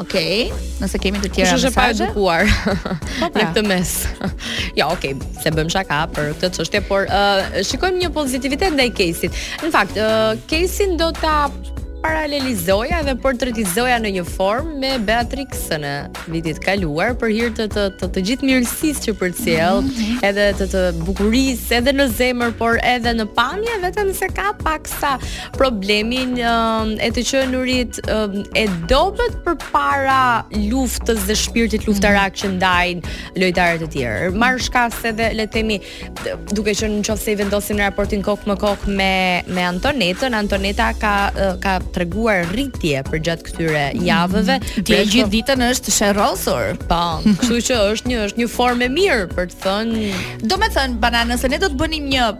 Okej, 0.00 0.48
okay, 0.50 0.72
nëse 0.80 0.98
kemi 1.00 1.20
të 1.22 1.28
tjera 1.36 1.54
mesazhe. 1.54 1.68
Është 1.68 1.76
pa 1.76 1.84
edukuar. 1.94 2.48
Po, 2.48 2.90
pra. 3.28 3.30
në 3.30 3.44
këtë 3.52 3.64
mes. 3.70 3.92
jo, 4.34 4.34
ja, 4.80 4.88
okej, 4.96 5.14
okay, 5.14 5.44
se 5.44 5.52
bëm 5.54 5.70
shaka 5.72 6.00
për 6.16 6.32
këtë 6.42 6.50
çështje, 6.58 6.80
por 6.90 7.06
uh, 7.06 7.60
shikojmë 7.70 8.02
një 8.02 8.10
pozitivitet 8.18 8.74
ndaj 8.76 8.90
Casey-t. 8.98 9.44
Në 9.62 9.70
fakt, 9.78 9.94
uh, 10.02 10.42
Casey 10.50 10.96
do 11.00 11.12
ta 11.20 11.36
paralelizoja 12.00 13.00
dhe 13.04 13.14
portretizoja 13.20 13.98
në 14.00 14.10
një 14.16 14.22
formë 14.32 14.74
me 14.80 14.90
Beatrixën 15.04 15.82
vitit 16.32 16.58
kaluar 16.64 17.12
për 17.20 17.32
hir 17.34 17.50
të 17.56 17.66
të 17.74 17.84
të, 18.00 18.08
të 18.14 18.22
gjithë 18.30 18.48
mirësisë 18.48 19.02
që 19.06 19.14
përcjell, 19.20 19.80
mm 19.82 19.88
-hmm. 19.88 20.22
edhe 20.28 20.46
të 20.58 20.68
të 20.74 20.82
bukurisë 21.04 21.74
edhe 21.80 21.94
në 21.98 22.06
zemër, 22.16 22.54
por 22.60 22.78
edhe 22.92 23.12
në 23.20 23.26
pamje, 23.36 23.74
vetëm 23.84 24.14
se 24.16 24.28
ka 24.38 24.52
pak 24.64 24.88
sa 24.88 25.14
problemin 25.58 26.32
um, 26.52 26.96
e 27.00 27.10
të 27.14 27.26
qenurit 27.30 28.00
um, 28.08 28.44
e 28.56 28.66
për 28.88 29.38
përpara 29.44 30.44
luftës 30.72 31.26
dhe 31.26 31.34
shpirtit 31.34 31.86
luftarak 31.86 32.32
që 32.34 32.48
ndajnë 32.56 33.02
lojtarët 33.36 33.82
e 33.82 33.88
tjerë. 33.92 34.30
Marr 34.34 34.58
shkas 34.58 35.04
edhe 35.04 35.30
le 35.34 35.42
të 35.46 35.50
themi 35.52 35.80
duke 36.52 36.72
qenë 36.72 37.04
nëse 37.04 37.30
i 37.30 37.36
vendosin 37.36 37.76
në 37.76 37.84
raportin 37.90 38.22
kokë 38.22 38.46
më 38.48 38.56
kokë 38.56 38.86
me 38.96 39.42
me 39.48 39.62
Antonetën, 39.70 40.34
Antoneta 40.34 40.92
ka 40.96 41.30
uh, 41.36 41.54
ka 41.60 41.78
treguar 41.94 42.44
rritje 42.52 43.02
për 43.08 43.22
gjatë 43.26 43.46
këtyre 43.48 43.82
javëve. 44.06 44.56
Mm, 44.56 44.70
pra 44.74 44.84
Dhe 44.90 45.00
gjithë 45.12 45.30
ditën 45.34 45.66
është 45.70 45.94
sherrosur. 45.98 46.80
Po, 46.90 47.02
kështu 47.40 47.60
që 47.68 47.78
është 47.90 48.12
një 48.12 48.22
është 48.28 48.42
një 48.42 48.48
formë 48.54 48.90
mirë 48.96 49.28
për 49.34 49.50
të 49.52 49.60
thënë, 49.66 50.06
do 50.50 50.60
të 50.60 50.70
thënë 50.78 51.00
banana 51.04 51.34
nëse 51.34 51.52
ne 51.52 51.60
do 51.62 51.72
të 51.74 51.80
bënim 51.82 52.08
një 52.14 52.30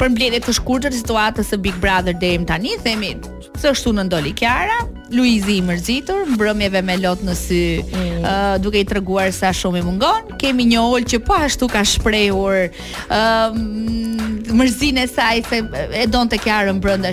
përmbledhje 0.00 0.42
të 0.48 0.56
shkurtër 0.60 0.94
të 0.96 1.02
situatës 1.02 1.52
së 1.54 1.60
Big 1.68 1.78
Brother 1.84 2.16
deri 2.24 2.42
tani, 2.48 2.74
themi, 2.86 3.14
s'është 3.62 3.94
unë 3.94 4.08
ndoli 4.08 4.34
Kiara, 4.36 4.82
Luizi 5.12 5.58
i 5.58 5.62
mërzitur, 5.64 6.24
mbrëmjeve 6.32 6.80
me 6.84 6.94
lot 7.02 7.20
në 7.26 7.34
sy, 7.36 7.58
mm. 7.82 8.22
uh, 8.22 8.36
duke 8.62 8.80
i 8.80 8.86
treguar 8.88 9.28
sa 9.36 9.50
shumë 9.54 9.82
i 9.82 9.84
mungon. 9.84 10.30
Kemi 10.40 10.64
një 10.70 10.80
ol 10.80 11.04
që 11.10 11.18
po 11.26 11.36
ashtu 11.36 11.68
ka 11.72 11.82
shprehur 11.86 12.70
ëm 13.12 13.60
um, 13.60 13.68
uh, 14.08 14.30
mërzinë 14.54 15.02
e 15.02 15.08
saj 15.10 15.40
se 15.48 15.58
e 15.98 16.02
donte 16.06 16.38
brënda 16.44 16.78
brenda 16.80 17.10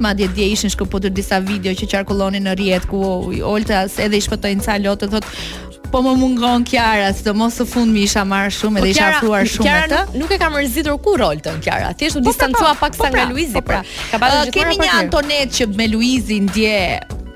ma 0.00 0.08
madje 0.08 0.26
dje 0.34 0.46
ishin 0.52 0.70
shkëputur 0.72 1.10
disa 1.10 1.38
video 1.38 1.72
që 1.72 1.86
qarkullonin 1.92 2.42
në 2.42 2.54
rrjet 2.56 2.86
ku 2.90 3.02
Olta 3.44 3.84
edhe 4.02 4.16
i 4.18 4.20
shpëtojnë 4.20 4.64
ca 4.64 4.76
lotë, 4.78 5.08
thotë 5.12 5.90
po 5.92 6.00
më 6.02 6.14
mungon 6.18 6.64
Kiara, 6.64 7.12
sidomos 7.14 7.60
fund 7.68 7.92
mi 7.92 8.02
isha 8.08 8.24
marr 8.24 8.50
shumë 8.50 8.78
po 8.78 8.82
edhe 8.86 8.90
isha 8.96 9.10
afruar 9.14 9.46
shumë 9.46 9.66
Kjara 9.68 9.86
atë. 9.86 10.02
Kiara 10.02 10.18
nuk 10.24 10.34
e 10.34 10.40
ka 10.42 10.50
mërzitur 10.54 10.98
kur 11.04 11.20
Rolton 11.22 11.60
Kiara, 11.62 11.92
thjesht 11.94 12.16
u 12.18 12.18
po, 12.18 12.24
po, 12.24 12.30
distancua 12.32 12.74
pak 12.80 12.96
sa 12.98 13.06
nga 13.06 13.14
pra, 13.14 13.26
Luizi, 13.30 13.62
pra. 13.62 13.82
pra. 13.86 14.04
Ka 14.10 14.18
pasur 14.24 14.38
uh, 14.42 14.50
gjithmonë. 14.50 14.52
Kemi 14.58 14.78
një 14.82 14.94
Antonet 15.04 15.54
që 15.60 15.68
me 15.78 15.90
Luizin 15.92 16.48
ndje 16.50 16.78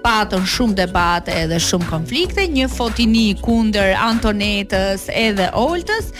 patën 0.06 0.44
shumë 0.46 0.76
debate 0.78 1.32
edhe 1.34 1.56
shumë 1.60 1.88
konflikte, 1.90 2.44
një 2.54 2.68
fotini 2.70 3.24
kunder 3.42 3.94
Antonetës 3.98 5.08
edhe 5.10 5.48
Oltës, 5.58 6.12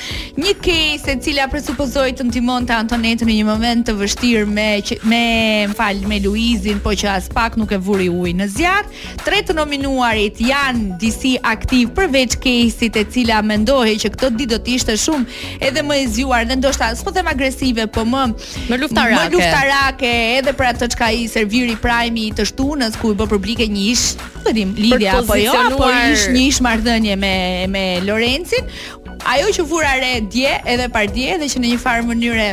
një 0.43 0.55
kejse 0.64 1.14
cila 1.23 1.45
presupozoj 1.52 2.09
të 2.19 2.26
ndihmon 2.26 2.66
të 2.66 2.75
Antonetën 2.81 3.28
në 3.31 3.37
një 3.38 3.45
moment 3.47 3.85
të 3.87 3.95
vështirë 4.00 4.47
me 4.59 4.66
me 5.12 5.21
fal 5.78 6.00
me 6.11 6.19
Luizin, 6.25 6.81
po 6.83 6.97
që 6.99 7.12
as 7.12 7.28
pak 7.33 7.55
nuk 7.61 7.76
e 7.76 7.78
vuri 7.87 8.09
ujë 8.11 8.33
në 8.40 8.49
zjarr. 8.57 8.88
Tre 9.23 9.38
të 9.47 9.55
nominuarit 9.61 10.40
janë 10.43 10.99
disi 11.05 11.37
aktiv 11.55 11.93
përveç 12.00 12.35
kejsit 12.43 12.99
e 12.99 13.07
cila 13.14 13.38
mendohej 13.47 13.95
që 14.02 14.11
këtë 14.16 14.33
ditë 14.40 14.50
do 14.55 14.59
të 14.66 14.75
ishte 14.81 14.99
shumë 15.05 15.61
edhe 15.69 15.87
më 15.87 16.00
e 16.02 16.09
zjuar 16.16 16.49
dhe 16.50 16.59
ndoshta 16.59 16.90
s'po 16.99 17.14
them 17.21 17.31
agresive, 17.31 17.87
po 17.87 18.02
më 18.02 18.26
më 18.73 18.83
luftarake. 18.83 19.23
Më 19.23 19.33
luftarake 19.38 20.12
edhe 20.40 20.59
për 20.59 20.71
atë 20.73 20.90
çka 20.97 21.12
i 21.23 21.28
serviri 21.37 21.78
Prajmi 21.87 22.28
të 22.35 22.50
shtunës 22.50 22.97
ku 22.99 23.12
i 23.14 23.19
bë 23.21 23.28
publike 23.35 23.66
një 23.71 23.75
një 23.76 23.90
ish, 23.92 24.04
po 24.45 24.52
them, 24.54 24.73
apo 25.18 25.37
jo, 25.40 25.56
apo 25.68 25.90
ish 26.14 26.26
një 26.37 26.47
ish 26.52 26.62
marrëdhënie 26.68 27.16
me 27.23 27.35
me 27.75 27.85
Lorencin, 28.09 28.73
ajo 29.26 29.49
që 29.56 29.64
vura 29.66 29.90
re 29.99 30.11
dje 30.30 30.52
edhe 30.73 30.85
par 30.95 31.06
dje 31.11 31.35
dhe 31.40 31.47
që 31.52 31.61
në 31.62 31.71
një 31.73 31.78
farë 31.83 32.04
mënyre 32.06 32.45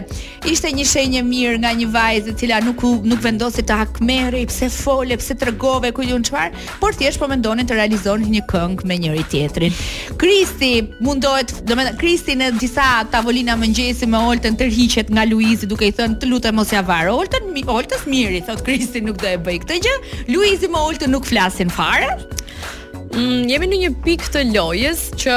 ishte 0.50 0.72
një 0.78 0.86
shenjë 0.90 1.22
mirë 1.28 1.60
nga 1.62 1.72
një 1.80 1.86
vajzë 1.94 2.32
e 2.34 2.36
cila 2.42 2.58
nuk 2.66 2.82
nuk 3.10 3.22
vendosi 3.24 3.62
të 3.62 3.78
hakmerri, 3.84 4.42
pse 4.50 4.72
fole, 4.74 5.14
pse 5.22 5.38
tregove 5.42 5.92
ku 5.96 6.02
diun 6.08 6.26
çfar, 6.26 6.50
por 6.82 6.98
thjesht 6.98 7.22
po 7.22 7.30
mendonin 7.30 7.70
të 7.70 7.78
realizonin 7.78 8.34
një 8.38 8.44
këngë 8.50 8.90
me 8.90 8.98
njëri 9.06 9.26
tjetrin. 9.34 9.76
Kristi 10.22 10.72
mundohet, 11.06 11.54
domethënë 11.70 12.00
Kristi 12.02 12.36
në 12.42 12.50
disa 12.58 12.90
tavolina 13.14 13.56
mëngjesi 13.62 14.10
me 14.10 14.24
Oltën 14.34 14.56
tërhiqet 14.60 15.12
nga 15.14 15.28
Luizi 15.30 15.68
duke 15.70 15.88
i 15.88 15.94
thënë 15.94 16.18
të 16.22 16.30
lutem 16.32 16.56
mos 16.58 16.72
ia 16.74 16.80
varo 16.88 17.16
Oltën, 17.22 17.50
mi, 17.54 17.66
Oltës 17.78 18.06
miri, 18.10 18.40
thot 18.48 18.64
Kristi 18.66 19.02
nuk 19.06 19.20
do 19.22 19.28
e 19.30 19.36
bëj 19.46 19.60
këtë 19.66 19.82
gjë. 19.86 19.96
Luizi 20.34 20.72
me 20.74 20.80
Oltën 20.82 21.12
nuk 21.14 21.28
flasin 21.30 21.70
fare. 21.74 22.16
Mm, 23.14 23.44
jemi 23.46 23.68
në 23.70 23.78
një 23.78 23.90
pikë 24.06 24.28
të 24.34 24.42
lojës 24.56 25.02
që 25.22 25.34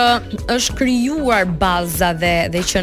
është 0.54 0.76
krijuar 0.78 1.44
baza 1.60 2.14
dhe 2.16 2.30
dhe 2.54 2.62
që 2.70 2.80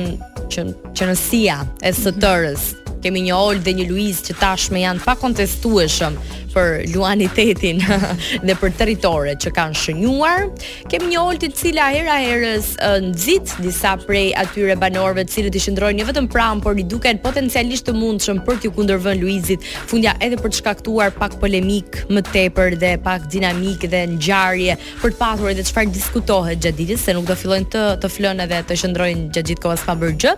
që 0.54 1.08
e 1.10 1.16
së 1.18 1.40
mhm. 1.66 2.20
tërës. 2.22 2.62
Mm 2.62 2.78
-hmm. 2.78 3.02
Kemi 3.04 3.22
një 3.26 3.34
Ol 3.36 3.58
dhe 3.66 3.74
një 3.76 3.88
Luiz 3.90 4.22
që 4.24 4.34
tashmë 4.40 4.80
janë 4.86 5.02
pakontestueshëm 5.06 6.14
për 6.54 6.70
luanitetin 6.94 7.82
dhe 8.46 8.56
për 8.62 8.74
territoret 8.78 9.42
që 9.44 9.52
kanë 9.56 9.80
shënjuar. 9.82 10.46
Kemë 10.92 11.10
një 11.14 11.22
olti 11.22 11.50
cila 11.58 11.88
hera 11.94 12.18
herës 12.22 12.72
nxit 13.08 13.56
disa 13.64 13.96
prej 14.04 14.32
atyre 14.40 14.76
banorëve 14.82 15.26
të 15.28 15.36
cilët 15.38 15.58
i 15.60 15.64
shndrojnë 15.66 16.04
jo 16.04 16.08
vetëm 16.12 16.30
pranë, 16.34 16.64
por 16.64 16.78
i 16.82 16.86
duken 16.90 17.20
potencialisht 17.24 17.88
të 17.90 17.96
mundshëm 17.98 18.42
për 18.48 18.62
t'i 18.64 18.72
kundërvën 18.76 19.22
Luizit, 19.24 19.66
fundja 19.92 20.14
edhe 20.26 20.38
për 20.44 20.54
të 20.54 20.60
shkaktuar 20.62 21.14
pak 21.18 21.38
polemik 21.42 22.02
më 22.14 22.24
tepër 22.30 22.78
dhe 22.82 22.94
pak 23.06 23.28
dinamik 23.34 23.88
dhe 23.92 24.04
ngjarje 24.18 24.78
për 25.02 25.14
të 25.16 25.22
pasur 25.24 25.52
edhe 25.54 25.66
çfarë 25.70 25.94
diskutohet 25.96 26.62
gjatë 26.62 26.80
ditës, 26.80 27.04
se 27.08 27.16
nuk 27.18 27.28
do 27.30 27.36
fillojnë 27.40 27.70
të 27.74 27.84
të 28.04 28.14
flënë 28.18 28.46
edhe 28.48 28.62
të 28.70 28.78
shëndrojnë 28.82 29.26
gjatë 29.34 29.48
gjithë 29.52 29.64
kohës 29.64 29.84
pa 29.88 29.96
bërë 30.00 30.16
gjë. 30.22 30.34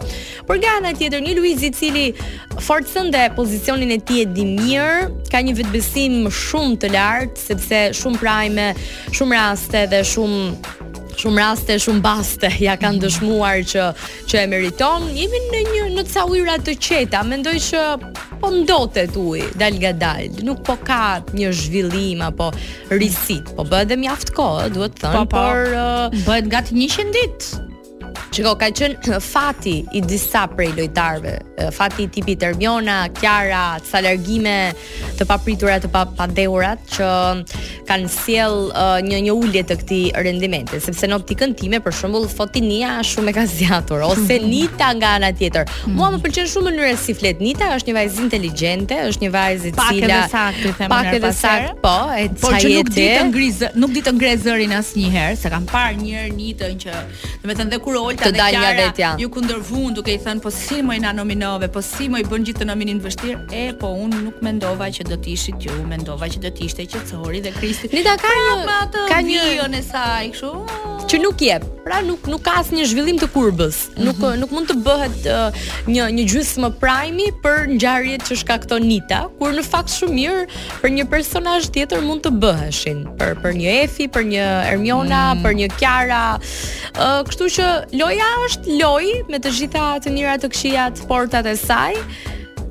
Por 0.48 0.60
nga 0.62 0.75
ana 0.79 0.91
tjetër, 0.95 1.24
një 1.25 1.34
Luiz 1.39 1.63
i 1.67 1.72
cili 1.75 2.05
forcën 2.65 3.10
dhe 3.13 3.27
pozicionin 3.36 3.91
e 3.95 4.00
tij 4.07 4.24
e 4.24 4.27
di 4.36 4.45
mirë, 4.48 5.29
ka 5.31 5.41
një 5.43 5.55
vetbesim 5.60 6.04
qëllim 6.05 6.29
shumë 6.33 6.75
të 6.85 6.89
lartë 6.93 7.45
sepse 7.47 7.77
shumë 8.01 8.19
prajme, 8.21 8.65
shumë 9.17 9.38
raste 9.39 9.81
dhe 9.91 10.01
shumë 10.13 10.89
shumë 11.15 11.39
raste, 11.39 11.77
shumë 11.79 12.01
baste 12.03 12.50
ja 12.59 12.74
kanë 12.77 13.00
dëshmuar 13.05 13.62
që 13.71 13.85
që 14.27 14.39
e 14.41 14.50
meriton. 14.51 15.05
Jemi 15.15 15.39
në 15.45 15.62
një 15.69 15.85
në 15.95 16.05
ca 16.12 16.25
ujëra 16.29 16.57
të 16.67 16.75
qeta. 16.83 17.24
Mendoj 17.25 17.55
që 17.69 17.83
po 18.41 18.51
ndotet 18.53 19.15
uji 19.17 19.47
dal 19.62 19.79
nga 19.79 19.93
dal. 19.97 20.29
Nuk 20.45 20.62
po 20.67 20.75
ka 20.85 21.01
një 21.33 21.53
zhvillim 21.62 22.21
apo 22.27 22.51
risit. 22.91 23.55
Po 23.55 23.65
bëhet 23.69 23.93
dhe 23.93 24.00
mjaft 24.03 24.35
kohë, 24.38 24.69
duhet 24.75 25.00
të 25.00 25.07
thënë, 25.07 25.24
po, 25.24 25.31
po, 25.31 25.38
por 25.39 25.71
uh, 25.71 26.27
bëhet 26.27 26.51
gati 26.53 26.75
100 26.83 27.15
ditë. 27.15 27.63
Çiko 28.35 28.53
ka 28.57 28.69
fati 29.21 29.85
i 29.93 30.01
disa 30.01 30.45
prej 30.47 30.73
lojtarëve, 30.75 31.71
fati 31.71 32.03
i 32.03 32.07
tipi 32.09 32.35
Ermiona, 32.41 33.07
Kiara, 33.15 33.79
ca 33.79 34.01
të 35.15 35.23
papritura 35.27 35.77
të 35.79 35.87
papandehurat 35.91 36.79
që 36.91 37.07
kanë 37.87 38.07
sjell 38.11 38.57
uh, 38.75 38.97
një 39.05 39.19
një 39.27 39.31
ulje 39.35 39.61
të 39.67 39.75
këtij 39.79 40.23
rendimente 40.25 40.79
sepse 40.83 41.07
në 41.07 41.15
optikën 41.21 41.53
time 41.55 41.79
për 41.85 41.93
shembull 41.95 42.25
Fotinia 42.29 42.97
është 43.01 43.13
shumë 43.15 43.29
e 43.29 43.33
ka 43.37 43.45
zgjatur 43.47 44.03
ose 44.03 44.35
Nita 44.51 44.89
nga 44.97 45.13
ana 45.19 45.29
tjetër. 45.31 45.63
Mm. 45.85 45.95
Mua 45.95 46.09
më 46.13 46.17
mm. 46.19 46.23
pëlqen 46.25 46.49
shumë 46.51 46.65
mënyra 46.67 46.91
si 46.99 47.15
flet 47.15 47.39
Nita, 47.39 47.69
është 47.77 47.87
një 47.91 47.95
vajzë 47.99 48.19
inteligjente, 48.25 48.99
është 49.13 49.23
një 49.25 49.31
vajzë 49.37 49.69
e 49.69 49.73
cila 49.77 50.19
pak 50.91 51.09
edhe 51.15 51.31
sakt, 51.35 51.77
po, 51.83 51.95
e 52.19 52.27
Por 52.41 52.57
që 52.59 52.73
nuk 52.75 52.91
ditë 52.91 53.15
të 53.15 53.31
ngrizë, 53.31 53.71
nuk 53.75 53.95
njëherë 53.95 54.79
asnjëherë, 54.81 55.39
se 55.41 55.51
kam 55.53 55.65
parë 55.71 56.01
një 56.01 56.13
herë 56.17 56.35
Nitën 56.35 56.75
që, 56.83 56.99
domethënë 57.45 57.71
dhe 57.75 57.79
të 58.25 58.32
dal 58.36 58.58
nga 58.58 58.72
vetja. 58.77 59.10
Ju 59.22 59.29
kundërvuan 59.34 59.94
duke 59.98 60.13
i 60.13 60.17
thënë 60.22 60.41
po 60.44 60.51
si 60.53 60.79
më 60.86 61.00
na 61.03 61.13
nominove, 61.15 61.70
po 61.74 61.82
si 61.86 62.08
më 62.12 62.24
i 62.24 62.27
bën 62.29 62.48
gjithë 62.50 62.63
të 62.63 62.70
nominin 62.72 63.01
vështirë. 63.03 63.46
E 63.55 63.65
po 63.82 63.91
un 64.00 64.13
nuk 64.24 64.41
mendova 64.46 64.89
që 64.94 65.05
do 65.12 65.17
të 65.22 65.34
ishit 65.36 65.67
ju, 65.67 65.75
mendova 65.89 66.29
që 66.32 66.41
do 66.46 66.51
të 66.55 66.65
ishte 66.67 66.88
Qecori 66.96 67.44
dhe 67.46 67.53
Kristi. 67.58 67.91
Nita 67.94 68.15
ka 68.22 68.32
pra, 68.65 68.82
një 68.89 69.05
ka 69.12 69.20
një 69.29 69.46
vion 69.51 69.77
e 69.77 69.84
saj 69.86 70.29
kështu 70.36 70.84
që 71.05 71.17
nuk 71.22 71.41
jep. 71.46 71.62
Pra 71.86 72.00
nuk 72.01 72.24
nuk 72.29 72.41
ka 72.48 72.55
asnjë 72.63 72.88
zhvillim 72.89 73.20
të 73.22 73.27
kurbës. 73.29 73.75
Mm 73.88 73.96
-hmm. 73.96 74.05
Nuk 74.08 74.20
mhm. 74.24 74.39
nuk 74.41 74.51
mund 74.55 74.67
të 74.72 74.75
bëhet 74.86 75.27
uh, 75.29 75.86
një 75.96 76.08
një 76.17 76.24
gjysmë 76.32 76.70
primi 76.82 77.27
për 77.44 77.58
ngjarjet 77.77 78.22
që 78.27 78.36
shkakton 78.41 78.82
Nita, 78.86 79.20
kur 79.39 79.53
në 79.53 79.63
fakt 79.63 79.89
shumë 79.94 80.13
mirë 80.17 80.41
për 80.82 80.89
një 80.98 81.05
personazh 81.13 81.70
tjetër 81.74 82.01
mund 82.01 82.22
të 82.25 82.32
bëheshin. 82.41 83.05
Për 83.22 83.34
për 83.44 83.51
një 83.62 83.72
Efi, 83.84 84.08
për 84.08 84.24
një 84.34 84.46
Hermiona, 84.70 85.34
mm. 85.34 85.44
për 85.44 85.51
një 85.60 85.67
Kiara. 85.79 86.39
Ë, 86.94 87.05
uh, 87.05 87.24
kështu 87.27 87.46
që 87.55 87.65
lo 88.01 88.08
loja 88.15 88.27
është 88.48 88.75
loj 88.79 89.07
me 89.29 89.38
të 89.43 89.51
gjitha 89.57 89.86
të 90.03 90.12
njëra 90.13 90.36
të 90.39 90.50
këshia 90.53 90.86
të 90.95 91.07
portat 91.10 91.48
e 91.51 91.55
saj 91.60 91.98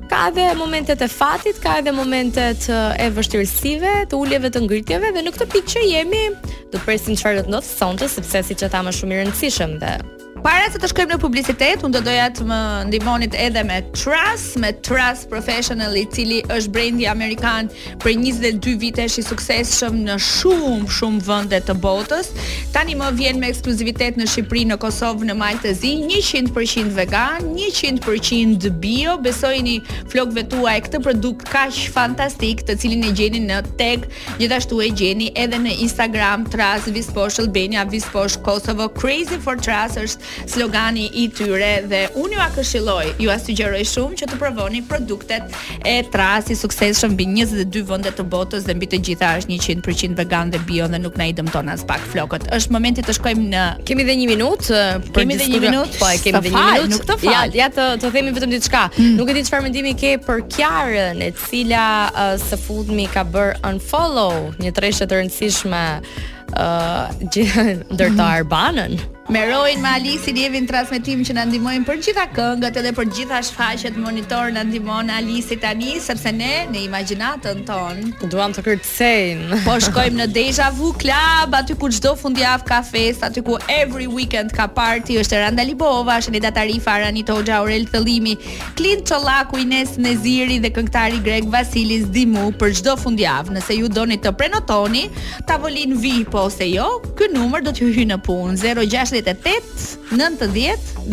ka 0.08 0.22
edhe 0.30 0.46
momentet 0.56 1.02
e 1.04 1.08
fatit, 1.08 1.60
ka 1.60 1.76
edhe 1.82 1.92
momentet 1.96 2.64
e 2.70 3.06
vështirësive, 3.16 3.94
të 4.08 4.20
uljeve 4.20 4.50
të 4.54 4.64
ngritjeve 4.64 5.10
dhe 5.16 5.24
në 5.26 5.32
këtë 5.36 5.48
pikë 5.52 5.72
që 5.74 5.84
jemi, 5.90 6.24
do 6.46 6.78
të 6.78 6.84
presim 6.86 7.18
çfarë 7.18 7.40
do 7.42 7.46
të 7.48 7.54
ndodhë 7.56 7.72
sonte 7.76 8.10
sepse 8.16 8.44
siç 8.52 8.64
e 8.68 8.72
tha 8.72 8.84
më 8.86 8.94
shumë 9.00 9.16
i 9.18 9.22
rëndësishëm 9.24 9.78
dhe 9.82 9.96
Para 10.44 10.66
se 10.68 10.76
të 10.76 10.90
shkojmë 10.90 11.14
në 11.16 11.16
publicitet, 11.22 11.82
unë 11.86 11.94
do 11.94 12.00
doja 12.04 12.26
të 12.36 12.44
më 12.44 12.56
ndihmonit 12.90 13.32
edhe 13.40 13.62
me 13.64 13.78
Trust, 13.96 14.58
me 14.60 14.74
Trust 14.84 15.30
Professional, 15.30 15.94
i 15.96 16.02
cili 16.12 16.42
është 16.52 16.72
brendi 16.74 17.06
amerikan 17.08 17.70
për 18.02 18.10
22 18.18 18.74
vite 18.82 19.06
i 19.06 19.12
suksesshëm 19.24 20.02
në 20.04 20.18
shumë 20.26 20.90
shumë 20.98 21.24
vende 21.24 21.60
të 21.64 21.74
botës. 21.80 22.28
Tani 22.74 22.92
më 23.00 23.08
vjen 23.16 23.40
me 23.40 23.48
ekskluzivitet 23.54 24.18
në 24.20 24.26
Shqipëri, 24.34 24.66
në 24.68 24.76
Kosovë, 24.84 25.30
në 25.30 25.36
Maltezi, 25.40 25.94
100% 26.10 26.92
vegan, 26.98 27.48
100% 27.78 28.68
bio. 28.84 29.16
Besojini 29.24 29.78
flokëve 30.12 30.44
tuaj 30.52 30.76
këtë 30.90 31.02
produkt 31.08 31.48
kaq 31.48 31.80
fantastik, 31.96 32.66
të 32.68 32.76
cilin 32.84 33.08
e 33.08 33.14
gjeni 33.16 33.40
në 33.48 33.62
tag, 33.80 34.04
gjithashtu 34.42 34.82
e 34.84 34.92
gjeni 35.00 35.32
edhe 35.40 35.64
në 35.64 35.72
Instagram 35.88 36.44
Trust 36.52 36.92
Vispos 36.92 37.40
Albania 37.46 37.88
Vispos 37.88 38.36
Kosovo 38.44 38.90
Crazy 39.00 39.40
for 39.40 39.56
Trust 39.56 40.04
është 40.04 40.32
slogani 40.46 41.06
i 41.22 41.26
tyre 41.34 41.70
dhe 41.88 42.02
unë 42.18 42.36
ju 42.36 42.42
a 42.42 42.48
këshilloj, 42.56 43.06
ju 43.22 43.30
a 43.32 43.36
sugjeroj 43.40 43.84
shumë 43.88 44.18
që 44.22 44.28
të 44.32 44.38
provoni 44.40 44.82
produktet 44.88 45.54
e 45.86 45.94
tra 46.12 46.30
si 46.44 46.56
sukses 46.58 47.00
shumë 47.02 47.18
bi 47.18 47.26
22 47.34 47.84
vëndet 47.88 48.18
të 48.18 48.26
botës 48.32 48.66
dhe 48.68 48.76
mbi 48.76 48.88
të 48.94 49.00
gjitha 49.08 49.30
është 49.40 49.58
100% 49.68 50.16
vegan 50.20 50.52
dhe 50.54 50.60
bio 50.68 50.88
dhe 50.92 51.00
nuk 51.02 51.18
na 51.20 51.28
i 51.30 51.34
dëmton 51.38 51.70
as 51.72 51.84
pak 51.88 52.02
flokët. 52.12 52.46
Është 52.56 52.74
momenti 52.76 53.04
të 53.06 53.16
shkojmë 53.20 53.48
në... 53.54 53.64
Kemi 53.88 54.06
dhe 54.08 54.16
një 54.20 54.28
minut? 54.30 54.68
Uh, 54.70 55.00
për 55.14 55.24
kemi 55.24 55.38
dhe 55.40 55.48
një 55.54 55.62
minut? 55.68 55.98
Po, 56.00 56.10
e 56.12 56.20
kemi 56.22 56.42
dhe 56.46 56.52
1 56.52 56.68
minutë. 56.72 56.92
Nuk 56.94 57.06
të 57.08 57.18
falë. 57.24 57.32
Ja, 57.32 57.64
ja 57.66 57.70
të, 57.74 57.88
të 58.02 58.12
themi 58.16 58.34
vetëm 58.36 58.54
diçka. 58.54 58.84
Mm. 58.98 59.14
Nuk 59.18 59.30
e 59.30 59.36
di 59.38 59.44
që 59.46 59.62
mendimi 59.64 59.94
ke 59.98 60.14
për 60.24 60.42
kjarën 60.56 61.24
e 61.24 61.30
cila 61.46 61.86
uh, 62.10 62.34
së 62.42 62.58
fundmi 62.66 63.08
ka 63.14 63.24
bërë 63.26 63.56
unfollow 63.70 64.54
një 64.62 64.74
treshe 64.76 65.06
të 65.08 65.20
rëndësishme 65.22 65.84
uh, 66.02 67.26
gjithë 67.34 67.66
ndërta 67.94 68.32
mhm. 68.42 69.23
Me 69.26 69.40
Rojn, 69.48 69.80
me 69.80 69.88
Alisin, 69.88 70.36
jemi 70.36 70.60
në 70.60 70.68
transmetim 70.68 71.22
që 71.24 71.32
na 71.38 71.42
ndihmojnë 71.48 71.86
për 71.88 72.00
gjitha 72.04 72.24
këngët 72.36 72.74
edhe 72.76 72.90
për 72.92 73.06
gjitha 73.08 73.38
shfaqjet 73.48 73.94
monitor 73.96 74.50
në 74.52 74.66
ndihmon 74.68 75.08
Alisi 75.10 75.56
tani 75.62 75.94
sepse 76.04 76.28
ne 76.36 76.50
në 76.68 76.82
imagjinatën 76.90 77.62
ton 77.64 78.02
duam 78.28 78.52
të 78.52 78.64
kërcejm. 78.66 79.40
Po 79.64 79.78
shkojmë 79.80 80.18
në 80.18 80.26
Deja 80.36 80.66
Vu 80.76 80.90
Club, 81.00 81.56
aty 81.56 81.72
ku 81.80 81.88
çdo 81.96 82.12
fundjavë 82.20 82.66
ka 82.68 82.80
fest, 82.84 83.24
aty 83.24 83.40
ku 83.48 83.56
every 83.72 84.06
weekend 84.12 84.52
ka 84.56 84.66
party, 84.76 85.16
është 85.22 85.40
Randa 85.42 85.64
Libova, 85.64 86.16
është 86.20 86.34
Nida 86.36 86.52
Tarifa, 86.58 86.96
Rani 87.06 87.24
Toxha, 87.28 87.60
Orel 87.64 87.86
Thellimi, 87.94 88.34
Klint 88.78 89.04
Çollaku, 89.08 89.60
Ines 89.64 89.94
Neziri 90.00 90.56
dhe 90.66 90.72
këngëtari 90.76 91.20
Greg 91.24 91.48
Vasilis 91.52 92.04
Dimu 92.16 92.48
për 92.60 92.76
çdo 92.82 92.96
fundjavë. 93.00 93.54
Nëse 93.58 93.76
ju 93.80 93.88
doni 93.92 94.18
të 94.20 94.34
prenotoni, 94.40 95.04
tavolinë 95.48 96.00
VIP 96.04 96.30
po 96.36 96.44
ose 96.50 96.68
jo, 96.72 96.88
ky 97.20 97.28
numër 97.36 97.64
do 97.70 97.74
t'ju 97.76 97.88
hyjë 97.92 98.10
në 98.12 98.20
punë 98.26 98.58
06 98.64 99.13
90 99.22 100.16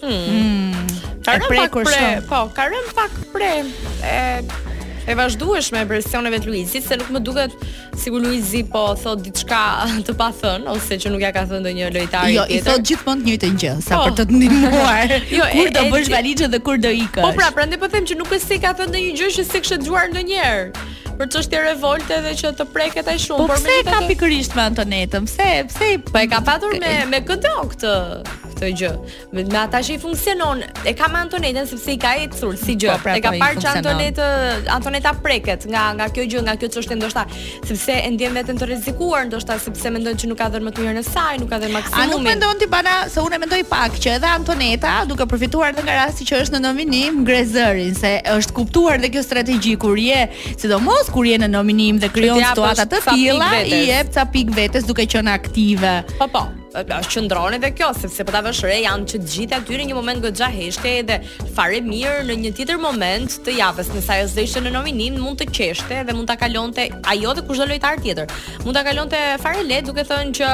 Hmm. 0.04 0.28
hmm. 0.28 0.92
Ka 1.24 1.40
rëm 1.40 1.56
pak 1.56 1.80
pre, 1.88 2.04
po, 2.28 2.40
ka 2.56 2.64
rëm 2.68 2.88
pak 2.96 3.12
pre, 3.32 3.52
e, 4.04 4.24
e 5.08 5.16
vazhdueshme 5.16 5.82
e 5.84 5.88
presioneve 5.88 6.40
të 6.40 6.50
Luizit 6.52 6.86
se 6.88 6.96
nuk 7.00 7.10
më 7.12 7.22
duket 7.28 7.54
sikur 8.00 8.24
Luizi 8.24 8.62
po 8.72 8.84
thot 9.00 9.22
diçka 9.26 9.60
të 10.08 10.14
pa 10.20 10.30
thën 10.38 10.68
ose 10.72 10.96
që 11.02 11.12
nuk 11.14 11.24
ja 11.26 11.34
ka 11.36 11.44
thën 11.50 11.64
ndonjë 11.66 11.90
lojtar 11.98 12.30
tjetër. 12.30 12.38
Jo, 12.38 12.46
i 12.56 12.60
thot 12.64 12.86
gjithmonë 12.88 13.26
të 13.26 13.28
njëjtën 13.30 13.58
gjë, 13.64 13.74
sa 13.84 14.00
po. 14.00 14.06
për 14.08 14.16
të 14.22 14.26
të 14.32 14.38
ndihmuar. 14.38 15.14
jo, 15.38 15.50
kur 15.58 15.74
do 15.78 15.84
bësh 15.96 16.12
valixhe 16.16 16.48
dhe 16.54 16.62
kur 16.64 16.80
do 16.88 16.92
ikësh. 16.92 17.28
Po 17.28 17.34
pra, 17.40 17.50
prandaj 17.58 17.82
po 17.84 17.90
them 17.92 18.08
që 18.10 18.18
nuk 18.22 18.32
e 18.32 18.40
se 18.46 18.60
ka 18.64 18.72
thën 18.80 18.92
ndonjë 18.94 19.14
gjë 19.20 19.32
që 19.40 19.48
se 19.52 19.64
kishte 19.66 19.80
dëgjuar 19.84 20.08
ndonjëherë 20.14 20.88
për 21.20 21.30
çështje 21.36 21.64
revolte 21.68 22.22
dhe 22.26 22.32
që 22.42 22.54
të 22.62 22.70
preket 22.74 23.12
ai 23.12 23.20
shumë. 23.28 23.44
Po 23.50 23.60
pse 23.60 23.80
ka 23.92 24.00
pikërisht 24.08 24.56
me 24.58 24.68
Antonetën? 24.72 25.28
Pse? 25.30 25.52
Pse? 25.70 25.92
Po 26.10 26.22
e 26.24 26.28
ka 26.32 26.40
patur 26.48 26.80
me 26.82 26.96
me 27.12 27.20
këtë 27.28 27.56
këtë 27.76 27.94
këtë 28.64 28.80
gjë. 28.80 28.92
Me, 29.36 29.44
me 29.44 29.58
ata 29.60 29.82
që 29.84 29.96
i 29.96 30.02
funksionon, 30.02 30.62
e 30.88 30.94
kam 30.98 31.16
Antonetën 31.20 31.68
sepse 31.70 31.94
i 31.94 31.98
ka 32.02 32.14
ecur 32.24 32.56
si 32.60 32.76
gjë. 32.80 32.94
Po, 32.96 33.06
pra, 33.06 33.16
e 33.20 33.24
ka 33.24 33.34
po, 33.34 33.42
parë 33.42 33.64
që 33.64 33.72
Antonetë, 33.80 34.28
Antoneta 34.74 35.14
preket 35.24 35.68
nga 35.72 35.86
nga 35.98 36.08
kjo 36.14 36.26
gjë, 36.32 36.44
nga 36.48 36.56
kjo 36.62 36.70
çështje 36.78 36.98
ndoshta, 37.00 37.26
sepse 37.68 37.98
e 38.04 38.12
ndjen 38.16 38.38
veten 38.38 38.60
të 38.60 38.70
rrezikuar 38.70 39.28
ndoshta 39.30 39.58
sepse 39.64 39.92
mendon 39.94 40.18
që 40.20 40.32
nuk 40.32 40.40
ka 40.44 40.50
dhënë 40.54 40.68
më 40.70 40.74
të 40.78 40.86
mirën 40.86 41.02
e 41.02 41.06
saj, 41.10 41.42
nuk 41.44 41.52
ka 41.54 41.60
dhënë 41.64 41.76
maksimumin. 41.76 42.10
A 42.10 42.14
nuk 42.14 42.26
mendon 42.26 42.62
ti 42.64 42.70
bana 42.74 42.96
se 43.12 43.24
unë 43.24 43.42
mendoj 43.44 43.62
pak 43.72 44.00
që 44.04 44.16
edhe 44.18 44.34
Antoneta 44.38 44.96
duke 45.10 45.28
përfituar 45.34 45.74
nga 45.78 46.00
rasti 46.06 46.28
që 46.30 46.42
është 46.46 46.58
në 46.58 46.64
nominim 46.68 47.22
grezërin 47.28 47.98
se 48.00 48.14
është 48.36 48.58
kuptuar 48.60 49.02
dhe 49.04 49.12
kjo 49.14 49.26
strategji 49.26 49.76
kur 49.84 50.00
je, 50.00 50.24
sidomos 50.58 51.10
kur 51.14 51.28
je 51.28 51.40
në 51.44 51.52
nominim 51.54 52.00
dhe 52.02 52.12
krijon 52.14 52.42
situata 52.44 52.86
të 52.90 53.04
tilla, 53.12 53.52
i 53.68 53.84
jep 53.92 54.14
ca 54.16 54.28
pik 54.32 54.54
vetes 54.56 54.86
duke 54.88 55.08
qenë 55.10 55.34
aktive. 55.34 55.98
Po 56.20 56.28
po 56.32 56.48
është 56.82 57.12
qendron 57.14 57.56
edhe 57.58 57.70
kjo 57.78 57.90
sepse 57.98 58.24
po 58.26 58.34
ta 58.34 58.42
vesh 58.46 58.64
re 58.66 58.78
janë 58.82 59.10
që 59.14 59.20
gjithë 59.34 59.58
aty 59.60 59.78
në 59.80 59.86
një 59.92 59.98
moment 59.98 60.24
goxha 60.26 60.48
heshte 60.52 60.90
edhe 61.02 61.18
fare 61.56 61.82
mirë 61.86 62.24
në 62.30 62.38
një 62.46 62.52
tjetër 62.58 62.80
moment 62.82 63.36
të 63.46 63.56
javës 63.60 63.92
në 63.94 64.02
sa 64.06 64.16
ajo 64.18 64.30
zëjshte 64.34 64.64
në 64.66 64.74
nominim 64.74 65.20
mund 65.22 65.42
të 65.44 65.48
qeshte 65.54 66.00
dhe 66.08 66.16
mund 66.18 66.32
ta 66.32 66.38
kalonte 66.42 66.88
ajo 67.14 67.36
dhe 67.38 67.46
kushdo 67.48 67.68
lojtar 67.70 68.02
tjetër 68.04 68.32
mund 68.66 68.78
ta 68.80 68.84
kalonte 68.88 69.22
fare 69.44 69.66
lehtë 69.70 69.92
duke 69.92 70.06
thënë 70.10 70.38
që 70.40 70.54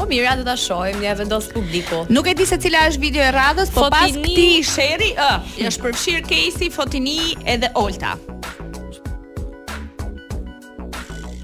po 0.00 0.08
mirë 0.10 0.26
ja 0.30 0.34
do 0.42 0.46
ta 0.50 0.56
shohim 0.66 1.04
ja 1.06 1.14
vendos 1.20 1.48
publiku 1.54 2.02
nuk 2.10 2.32
e 2.32 2.36
di 2.38 2.46
se 2.50 2.58
cila 2.62 2.88
është 2.90 3.04
video 3.06 3.26
e 3.28 3.30
radhës 3.38 3.70
po 3.74 3.86
pas 3.94 4.10
këtij 4.18 4.62
sheri 4.74 5.12
ë 5.14 5.30
uh, 5.30 5.54
është 5.70 5.86
përfshir 5.86 6.26
Casey 6.30 6.72
Fotini 6.74 7.36
edhe 7.46 7.70
Olta 7.78 8.16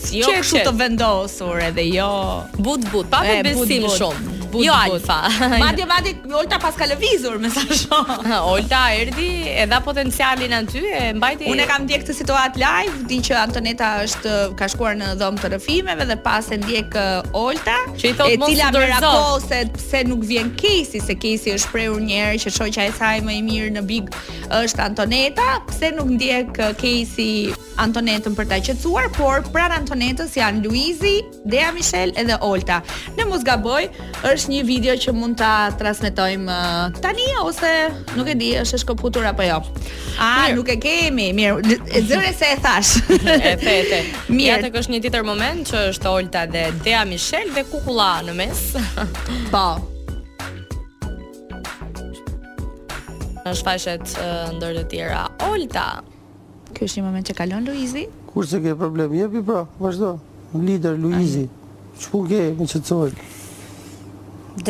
Si 0.02 0.12
jo 0.24 0.28
kështu 0.34 0.58
të 0.66 0.72
vendosur 0.82 1.58
edhe 1.72 1.86
jo. 1.92 2.12
But, 2.58 2.82
but, 2.94 3.08
pa 3.14 3.20
për 3.28 3.36
besim 3.54 3.84
shumë 3.98 4.45
but 4.52 4.62
jo 4.66 4.72
alfa. 4.74 5.16
Jo. 5.26 5.60
Madje, 5.60 5.86
madje, 5.86 6.12
Olta 6.34 6.60
pas 6.60 6.76
ka 6.76 6.86
lëvizur 6.86 7.40
me 7.40 7.50
sa 7.50 7.62
shoh. 7.70 8.08
Olta 8.46 8.92
erdhi 9.02 9.28
e 9.48 9.66
dha 9.66 9.80
potencialin 9.82 10.54
aty 10.58 10.80
e 10.80 11.04
mbajti. 11.18 11.50
Unë 11.52 11.66
kam 11.70 11.86
ndjek 11.86 12.04
këtë 12.06 12.16
situat 12.20 12.58
live, 12.60 12.96
di 13.10 13.20
që 13.26 13.36
Antoneta 13.42 13.90
është 14.04 14.34
ka 14.60 14.68
shkuar 14.74 14.96
në 15.00 15.12
dhomë 15.22 15.42
të 15.44 15.52
rëfimeve 15.56 16.08
dhe 16.10 16.18
pas 16.26 16.50
e 16.56 16.60
ndjek 16.62 16.98
uh, 17.00 17.38
Olta 17.46 17.78
që 18.00 18.12
i 18.12 18.16
thotë 18.22 18.40
mos 18.44 18.56
të 18.62 18.72
dorëzoset 18.78 19.74
pse 19.82 20.04
nuk 20.12 20.26
vjen 20.30 20.52
Kesi, 20.62 21.02
se 21.04 21.16
Kesi 21.26 21.54
është 21.58 21.74
prerur 21.76 22.02
një 22.08 22.22
herë 22.26 22.42
që 22.46 22.56
shoqja 22.60 22.90
e 22.90 22.96
saj 22.98 23.20
më 23.28 23.38
e 23.42 23.46
mirë 23.50 23.74
në 23.80 23.86
Big 23.90 24.12
është 24.56 24.86
Antoneta, 24.90 25.50
pse 25.72 25.92
nuk 25.98 26.10
ndjek 26.18 26.62
Kesi 26.82 27.30
uh, 27.54 27.62
Antonetën 27.84 28.38
për 28.38 28.48
ta 28.52 28.62
qetësuar, 28.70 29.10
por 29.18 29.44
pranë 29.52 29.82
Antonetës 29.82 30.38
janë 30.40 30.62
Luizi, 30.68 31.18
Dea 31.44 31.74
Michel 31.76 32.14
edhe 32.16 32.38
Olta. 32.46 32.78
Ne 33.18 33.26
mos 33.28 33.44
gaboj, 33.48 33.90
është 34.24 34.45
është 34.46 34.54
një 34.54 34.62
video 34.68 34.94
që 35.02 35.12
mund 35.18 35.34
ta 35.42 35.52
transmetojmë 35.74 36.56
tani 37.02 37.24
ose 37.42 37.70
nuk 38.14 38.28
e 38.30 38.36
di, 38.38 38.52
është 38.62 38.78
e 38.78 38.82
shkëputur 38.84 39.26
apo 39.26 39.42
jo. 39.42 39.56
A 40.22 40.28
mirë. 40.44 40.58
nuk 40.60 40.70
e 40.70 40.76
kemi? 40.84 41.32
Mirë, 41.34 41.64
e 41.90 42.02
zëre 42.06 42.30
se 42.38 42.52
e 42.54 42.60
thash. 42.62 42.92
e 43.26 43.54
the, 43.54 43.56
e 43.56 43.56
the. 43.58 44.02
Mirë, 44.38 44.60
atë 44.68 44.82
është 44.84 44.94
një 44.94 45.00
tjetër 45.08 45.24
moment 45.26 45.66
që 45.72 45.82
është 45.96 46.12
Olta 46.12 46.44
dhe 46.54 46.66
Dea 46.86 47.02
Michelle 47.10 47.56
dhe 47.58 47.64
kukulla 47.72 48.12
në 48.28 48.36
mes. 48.38 48.62
po. 49.54 49.66
Në 53.48 53.54
shfaqet 53.64 54.14
ndër 54.60 54.78
të 54.78 54.86
tjera. 54.94 55.24
Olta. 55.50 55.88
Ky 56.76 56.84
është 56.86 57.02
një 57.02 57.08
moment 57.10 57.32
që 57.32 57.38
kalon 57.42 57.66
Luizi. 57.72 58.06
Kurse 58.30 58.62
ke 58.62 58.78
problem, 58.78 59.18
jepi 59.18 59.42
pra, 59.48 59.66
vazhdo. 59.82 60.20
Lider 60.54 61.02
Luizi. 61.02 61.48
Çfarë 61.98 62.30
ke, 62.30 62.44
më 62.62 62.70
çetsoj? 62.76 63.16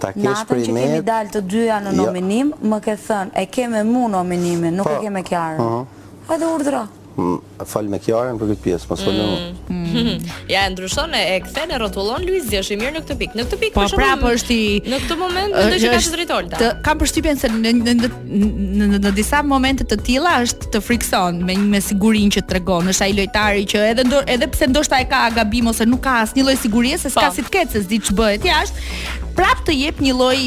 Natën 0.00 0.62
që 0.64 0.72
kemi 0.72 1.00
dalë 1.04 1.32
të 1.34 1.40
dyja 1.44 1.78
në 1.84 1.90
jo. 1.92 1.98
nominim, 2.06 2.54
më 2.70 2.78
ke 2.86 2.94
thënë, 3.02 3.34
e 3.36 3.42
keme 3.52 3.82
mu 3.84 4.06
nominime, 4.08 4.70
nuk 4.72 4.88
e 4.88 4.94
po. 4.94 5.02
keme 5.02 5.20
kjarën. 5.28 5.58
Mhm. 5.60 6.06
Ha 6.30 6.38
dhe 6.40 6.48
urdhra. 6.54 6.86
Falë 7.72 7.88
me 7.92 7.98
kjarën 8.00 8.38
për 8.40 8.50
këtë 8.54 8.62
pjesë, 8.64 8.88
mas 8.90 9.02
falë 9.04 9.26
mu. 9.26 9.34
Mm, 9.74 9.79
ja 10.54 10.66
e 10.66 10.70
ndryshon 10.70 11.14
e 11.14 11.40
kthen 11.44 11.70
e 11.74 11.78
rrotullon 11.80 12.24
Luizi 12.26 12.58
është 12.60 12.74
i 12.74 12.78
mirë 12.80 12.92
në 12.96 13.02
këtë 13.04 13.16
pikë. 13.22 13.38
Në 13.38 13.46
këtë 13.48 13.58
pikë 13.62 13.76
po 13.76 13.86
prapë 13.94 14.32
është 14.36 14.56
i 14.56 14.64
Në 14.90 14.98
këtë 15.04 15.16
moment 15.20 15.54
mendoj 15.56 15.78
që 15.82 15.92
ka 15.94 16.00
shëtritolta. 16.06 16.58
Të 16.62 16.68
kam 16.86 17.00
përshtypjen 17.02 17.40
se 17.40 17.50
në 17.52 17.74
në 17.80 18.90
në, 18.96 19.12
disa 19.16 19.40
momente 19.46 19.86
të 19.90 19.98
tilla 20.06 20.36
është 20.44 20.70
të 20.74 20.82
frikson 20.86 21.42
me 21.46 21.56
me 21.74 21.80
sigurinë 21.84 22.36
që 22.38 22.44
tregon. 22.52 22.90
Është 22.94 23.08
ai 23.08 23.16
lojtari 23.18 23.66
që 23.74 23.84
edhe 23.92 24.24
edhe 24.36 24.50
pse 24.56 24.70
ndoshta 24.70 25.00
e 25.04 25.08
ka 25.10 25.24
gabim 25.36 25.70
ose 25.72 25.86
nuk 25.88 26.02
ka 26.06 26.18
asnjë 26.24 26.46
lloj 26.46 26.56
sigurie 26.62 26.98
se 26.98 27.10
s'ka 27.10 27.30
po. 27.30 27.36
si 27.36 27.46
të 27.46 27.54
ketë 27.56 27.76
se 27.78 27.84
s'di 27.86 28.00
ç'bëhet 28.08 28.46
jashtë, 28.46 28.90
prapë 29.38 29.66
të 29.70 29.78
jep 29.82 30.04
një 30.04 30.18
lloj 30.18 30.40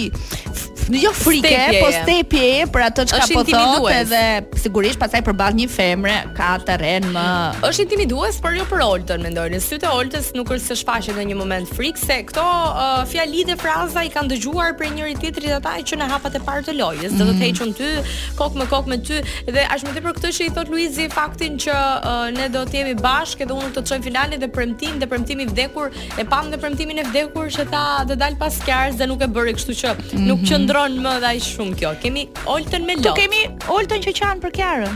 Në 0.91 0.99
jo 0.99 1.11
frike, 1.15 1.47
stepjeje. 1.47 1.79
po 1.79 1.89
stepje 1.95 2.63
për 2.73 2.81
atë 2.85 3.03
çka 3.07 3.25
po 3.33 3.41
thotë 3.47 3.91
edhe 4.01 4.59
sigurisht 4.59 4.99
pastaj 4.99 5.21
përballë 5.23 5.55
një 5.61 5.67
femre 5.71 6.15
ka 6.35 6.49
terren 6.67 7.05
më. 7.13 7.23
Është 7.63 7.85
intimidues, 7.85 8.39
por 8.43 8.57
jo 8.57 8.65
për 8.67 8.81
Oltën, 8.83 9.23
mendoj. 9.23 9.45
Në 9.53 9.61
sytë 9.63 9.87
e 9.87 9.91
Oltës 9.99 10.31
nuk 10.35 10.51
është 10.51 10.65
se 10.73 10.77
shfaqet 10.81 11.15
në 11.21 11.25
një 11.29 11.37
moment 11.39 11.71
frikë 11.77 12.01
se 12.03 12.17
këto 12.31 12.43
uh, 12.43 12.81
fjali 13.07 13.45
dhe 13.47 13.55
fraza 13.61 14.03
i 14.05 14.11
kanë 14.11 14.33
dëgjuar 14.33 14.73
prej 14.79 14.89
njëri 14.97 15.13
tjetrit 15.23 15.53
ata 15.55 15.77
që 15.91 15.99
në 16.01 16.09
hapat 16.11 16.35
e 16.41 16.41
parë 16.49 16.65
të 16.67 16.75
lojës, 16.75 17.15
mm. 17.15 17.15
do 17.15 17.29
të 17.29 17.31
mhm. 17.31 17.39
thëjë 17.45 17.79
ty, 17.79 18.19
kokë 18.41 18.61
më 18.63 18.67
kokë 18.75 18.91
me 18.95 18.99
ty 19.07 19.21
dhe 19.55 19.65
është 19.77 19.89
më 19.89 19.95
tepër 19.99 20.17
këtë 20.19 20.33
që 20.39 20.49
i 20.49 20.53
thot 20.59 20.73
Luizi 20.73 21.07
faktin 21.15 21.57
që 21.63 21.77
uh, 21.77 22.27
ne 22.35 22.49
do 22.53 22.65
të 22.67 22.81
jemi 22.81 22.97
bashkë 22.99 23.47
edhe 23.47 23.59
unë 23.61 23.71
të 23.79 23.85
çoj 23.93 24.01
finalen 24.09 24.39
dhe 24.43 24.49
premtim, 24.59 24.99
dhe 24.99 25.07
premtimi 25.07 25.47
vdekur, 25.53 25.95
e 26.19 26.27
pam 26.33 26.51
në 26.51 26.59
premtimin 26.65 26.99
e 26.99 27.07
vdekur 27.13 27.47
që 27.55 27.69
ta 27.71 27.85
do 28.09 28.15
dal 28.19 28.35
pas 28.41 28.59
qars 28.67 28.99
dhe 28.99 29.07
nuk 29.07 29.23
e 29.23 29.27
bëri 29.31 29.53
kështu 29.61 29.77
që 29.81 29.95
nuk 30.01 30.17
mhm. 30.17 30.45
qëndron 30.51 30.72
ndron 30.73 30.95
më 31.05 31.11
dhe 31.21 31.31
shumë 31.45 31.75
kjo. 31.77 31.89
Kemi 32.01 32.21
Oltën 32.49 32.81
me 32.81 32.95
po 32.97 33.03
lot. 33.03 33.13
Tu 33.13 33.21
kemi 33.21 33.41
Oltën 33.69 33.99
që 34.01 34.11
kanë 34.17 34.41
për 34.41 34.51
Kiarën. 34.57 34.95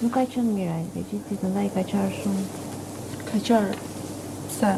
Nuk 0.00 0.14
ka 0.14 0.22
qenë 0.32 0.54
mirë 0.56 0.72
ai, 0.72 0.84
e 0.96 1.02
gjithë 1.10 1.34
ditën 1.36 1.58
ai 1.60 1.66
ka 1.74 1.82
qarë 1.90 2.22
shumë. 2.22 2.44
Ka 3.28 3.36
qarë. 3.48 3.76
sa 4.56 4.70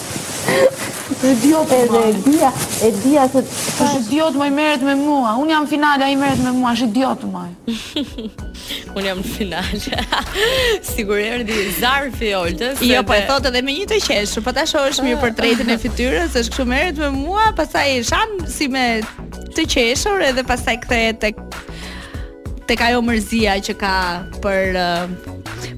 Të 1.20 1.30
idiote 1.34 1.74
edhe 1.84 2.00
e 2.08 2.12
dhja, 2.24 2.50
e 2.86 2.90
dhja 3.02 3.24
se... 3.32 3.42
Të 3.80 3.86
idiote 3.98 4.40
më 4.40 4.46
i 4.48 4.52
meret 4.54 4.84
me 4.86 4.94
mua, 4.96 5.32
unë 5.42 5.52
jam 5.52 5.66
finale, 5.68 6.06
a 6.06 6.10
i 6.10 6.16
meret 6.16 6.38
me 6.44 6.52
mua, 6.56 6.70
është 6.76 6.86
idiote 6.88 7.28
më 7.28 7.42
Unë 8.96 9.04
jam 9.08 9.20
në 9.20 9.32
finale, 9.34 9.98
sigur 10.92 11.18
e 11.20 11.26
rëdi 11.42 11.58
zarë 11.80 12.12
fi 12.16 12.30
oltës. 12.38 12.80
Jo, 12.86 13.02
po 13.06 13.14
e 13.18 13.24
thotë 13.28 13.50
edhe 13.50 13.62
me 13.66 13.74
një 13.80 13.90
të 13.92 13.98
qeshë, 14.06 14.38
pa 14.40 14.48
po 14.52 14.56
ta 14.58 14.64
shohë 14.70 14.92
është 14.94 15.06
mirë 15.08 15.20
për 15.26 15.34
trejtën 15.42 15.74
e 15.74 15.78
fityrës, 15.84 16.38
është 16.38 16.54
këshu 16.56 16.68
meret 16.70 17.02
me 17.02 17.10
mua, 17.18 17.50
pasaj 17.58 17.90
shanë 18.10 18.50
si 18.54 18.70
me 18.72 18.86
të 19.58 19.66
qeshur 19.74 20.24
edhe 20.30 20.46
pasaj 20.46 20.78
këthe 20.86 21.02
tek 21.26 21.42
tek 22.70 22.78
ajo 22.86 22.86
ka 22.86 22.88
jo 22.94 22.98
mërzia 23.02 23.56
që 23.66 23.74
ka 23.80 23.92
për 24.44 24.78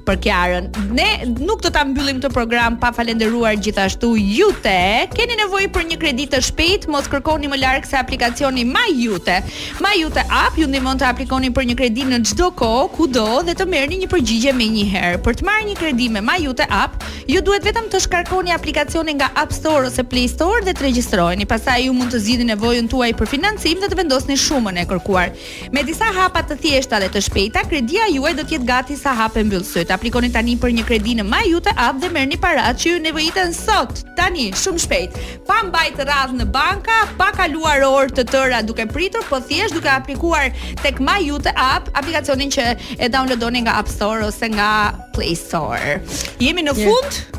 për 0.07 0.19
Kiarën. 0.25 0.67
Ne 0.97 1.07
nuk 1.47 1.62
do 1.65 1.71
ta 1.75 1.83
mbyllim 1.87 2.21
këtë 2.21 2.31
program 2.35 2.77
pa 2.81 2.91
falendëruar 2.97 3.57
gjithashtu 3.62 4.12
ju 4.19 4.51
Keni 4.62 5.37
nevojë 5.38 5.71
për 5.73 5.85
një 5.91 5.97
kredi 6.01 6.27
të 6.31 6.38
shpejtë, 6.45 6.91
mos 6.93 7.07
kërkoni 7.11 7.49
më 7.51 7.59
larg 7.62 7.87
se 7.88 7.97
aplikacioni 7.99 8.65
Majute. 8.69 9.38
Majute 9.83 10.25
app 10.29 10.57
ju 10.59 10.67
ndihmon 10.69 10.99
të 11.01 11.07
aplikoni 11.09 11.51
për 11.51 11.67
një 11.71 11.77
kredi 11.79 12.05
në 12.09 12.19
çdo 12.31 12.51
kohë, 12.57 12.88
kudo 12.97 13.25
dhe 13.47 13.55
të 13.57 13.67
merrni 13.69 14.01
një 14.03 14.09
përgjigje 14.12 14.53
më 14.57 14.67
njëherë. 14.75 15.21
Për 15.25 15.38
të 15.41 15.47
marrë 15.49 15.67
një 15.71 15.77
kredi 15.81 16.09
me 16.12 16.21
Majute 16.23 16.67
app, 16.69 16.97
ju 17.29 17.41
duhet 17.43 17.65
vetëm 17.67 17.88
të 17.93 18.01
shkarkoni 18.07 18.53
aplikacionin 18.55 19.17
nga 19.21 19.31
App 19.38 19.53
Store 19.55 19.88
ose 19.91 20.05
Play 20.05 20.27
Store 20.29 20.62
dhe 20.65 20.75
të 20.75 20.87
regjistroheni. 20.88 21.47
Pastaj 21.51 21.87
ju 21.87 21.93
mund 21.97 22.12
të 22.15 22.23
zgjidhni 22.25 22.49
nevojën 22.53 22.88
tuaj 22.91 23.12
për 23.21 23.31
financim 23.35 23.81
dhe 23.83 23.91
të 23.93 24.01
vendosni 24.03 24.37
shumën 24.41 24.81
e 24.83 24.87
kërkuar. 24.91 25.33
Me 25.73 25.83
disa 25.85 26.11
hapa 26.17 26.43
të 26.45 26.59
thjeshta 26.62 27.01
dhe 27.05 27.11
të 27.15 27.25
shpejta, 27.29 27.65
kredia 27.71 28.09
juaj 28.15 28.33
do 28.38 28.45
të 28.47 28.59
jetë 28.59 28.71
gati 28.73 28.97
sa 29.01 29.15
hapë 29.19 29.45
mbyllsyt. 29.49 29.91
Aplikoni 29.92 30.31
tani 30.33 30.55
për 30.57 30.72
një 30.76 30.85
kredi 30.88 31.12
në 31.18 31.24
Majute 31.28 31.72
App 31.76 31.98
dhe 32.00 32.09
merrni 32.12 32.38
parat 32.40 32.78
që 32.81 32.94
ju 32.94 33.00
nevojiten 33.05 33.52
sot, 33.57 34.00
tani, 34.16 34.46
shumë 34.57 34.81
shpejt. 34.85 35.18
Pa 35.48 35.59
mbajtë 35.68 36.07
radhë 36.09 36.38
në 36.38 36.46
banka, 36.55 37.02
pa 37.18 37.28
kaluar 37.37 37.83
orë 37.85 38.14
të 38.16 38.24
tëra 38.33 38.62
duke 38.66 38.87
pritur, 38.88 39.24
po 39.28 39.40
thjesht 39.44 39.76
duke 39.76 39.90
aplikuar 39.92 40.50
tek 40.83 41.00
Majute 41.05 41.52
App, 41.61 41.92
aplikacionin 41.98 42.52
që 42.55 42.70
e 42.98 43.11
downloadoni 43.12 43.66
nga 43.66 43.76
App 43.83 43.92
Store 43.92 44.24
ose 44.31 44.48
nga 44.55 44.72
Play 45.12 45.37
Store. 45.38 45.98
Jemi 46.40 46.64
në 46.66 46.76
fund. 46.81 47.20
Yeah. 47.20 47.38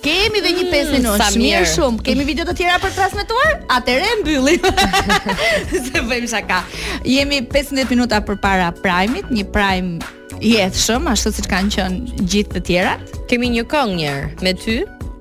Kemi 0.00 0.40
dhe 0.40 0.54
një 0.56 0.62
5 0.72 0.74
mm, 0.94 1.02
nosh. 1.04 1.34
Mirë 1.36 1.64
shumë. 1.74 2.00
Kemi 2.06 2.24
video 2.24 2.46
të 2.48 2.54
tjera 2.56 2.78
për 2.80 2.94
transmetuar? 2.96 3.58
Atëre 3.76 4.14
mbyllim. 4.22 4.64
Se 5.90 6.00
bëjmë 6.06 6.30
shaka. 6.32 6.62
Jemi 7.04 7.42
15 7.52 7.84
minuta 7.92 8.22
përpara 8.24 8.70
primit, 8.80 9.28
një 9.28 9.44
prime 9.52 9.98
i 10.40 10.56
etshëm 10.64 11.04
ashtu 11.12 11.32
siç 11.36 11.46
kanë 11.52 11.74
qenë 11.74 12.24
gjithë 12.32 12.56
të 12.56 12.60
tjerat. 12.70 13.10
Kemi 13.28 13.50
një 13.58 13.64
këngë 13.68 13.96
një 13.98 14.12
me 14.46 14.52
ty, 14.56 14.78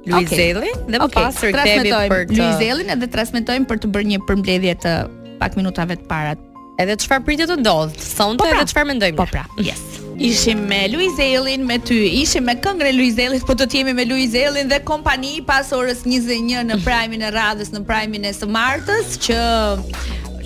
Luiz 0.10 0.32
Zelli, 0.32 0.70
okay. 0.72 0.86
dhe 0.86 0.96
më 0.96 1.02
okay. 1.06 1.16
pas 1.20 1.42
okay. 1.42 1.52
transmetojmë 1.58 2.12
për 2.14 2.24
të... 2.30 2.38
Luiz 2.40 2.62
Zellin 2.64 2.94
edhe 2.96 3.10
transmetojmë 3.14 3.68
për 3.70 3.82
të 3.84 3.90
bërë 3.96 4.10
një 4.14 4.20
përmbledhje 4.30 4.78
të 4.86 4.94
pak 5.42 5.58
minutave 5.60 6.00
të 6.00 6.08
para. 6.10 6.32
Edhe 6.80 6.96
çfarë 7.04 7.26
pritet 7.28 7.52
të 7.52 7.60
ndodh? 7.60 7.98
Sonte 8.00 8.46
po 8.46 8.48
pra, 8.48 8.62
edhe 8.64 8.72
çfarë 8.72 8.90
mendojmë? 8.94 9.20
Po 9.20 9.28
pra. 9.30 9.44
Yes. 9.60 9.84
Ishim 10.20 10.64
me 10.72 10.80
Luiz 10.92 11.14
Zellin 11.20 11.68
me 11.68 11.78
ty. 11.84 12.00
Ishim 12.24 12.48
me 12.48 12.56
këngëre 12.64 12.96
Luiz 12.96 13.14
Zellit, 13.20 13.44
po 13.48 13.54
do 13.60 13.68
të 13.70 13.82
jemi 13.84 13.94
me 14.00 14.08
Luiz 14.10 14.32
Zellin 14.34 14.72
dhe 14.72 14.80
kompani 14.88 15.36
pas 15.46 15.76
orës 15.76 16.02
21 16.08 16.64
në 16.72 16.80
primin 16.88 17.28
e 17.30 17.36
radhës, 17.36 17.76
në 17.76 17.84
primin 17.92 18.26
e 18.32 18.32
së 18.40 18.48
martës 18.56 19.20
që 19.28 19.38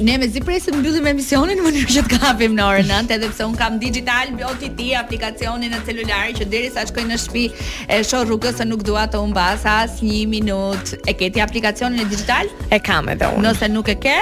ne 0.01 0.15
me 0.17 0.27
zipresë 0.31 0.73
mbyllim 0.79 1.07
emisionin 1.11 1.59
në 1.59 1.65
mënyrë 1.67 1.91
që 1.93 2.03
të 2.09 2.19
kapim 2.23 2.55
në 2.57 2.65
orën 2.65 2.89
9, 2.89 3.11
edhe 3.17 3.29
pse 3.33 3.45
un 3.45 3.55
kam 3.57 3.77
digital 3.81 4.31
OTT 4.49 4.81
aplikacionin 4.99 5.73
në 5.75 5.81
celular 5.89 6.31
që 6.39 6.47
derisa 6.53 6.81
sa 6.81 6.87
shkoj 6.89 7.03
në 7.11 7.19
shtëpi 7.25 7.45
e 7.93 7.99
shoh 8.07 8.25
rrugës 8.25 8.57
se 8.61 8.67
nuk 8.69 8.85
dua 8.87 9.05
të 9.11 9.21
humbas 9.21 9.67
as 9.77 9.99
një 10.05 10.23
minutë. 10.33 11.01
E 11.07 11.13
ke 11.19 11.29
ti 11.33 11.43
aplikacionin 11.45 12.05
e 12.05 12.09
digital? 12.09 12.49
E 12.73 12.81
kam 12.81 13.11
edhe 13.13 13.29
un. 13.35 13.45
Nëse 13.45 13.69
nuk 13.69 13.91
e 13.93 13.97
ke, 14.01 14.17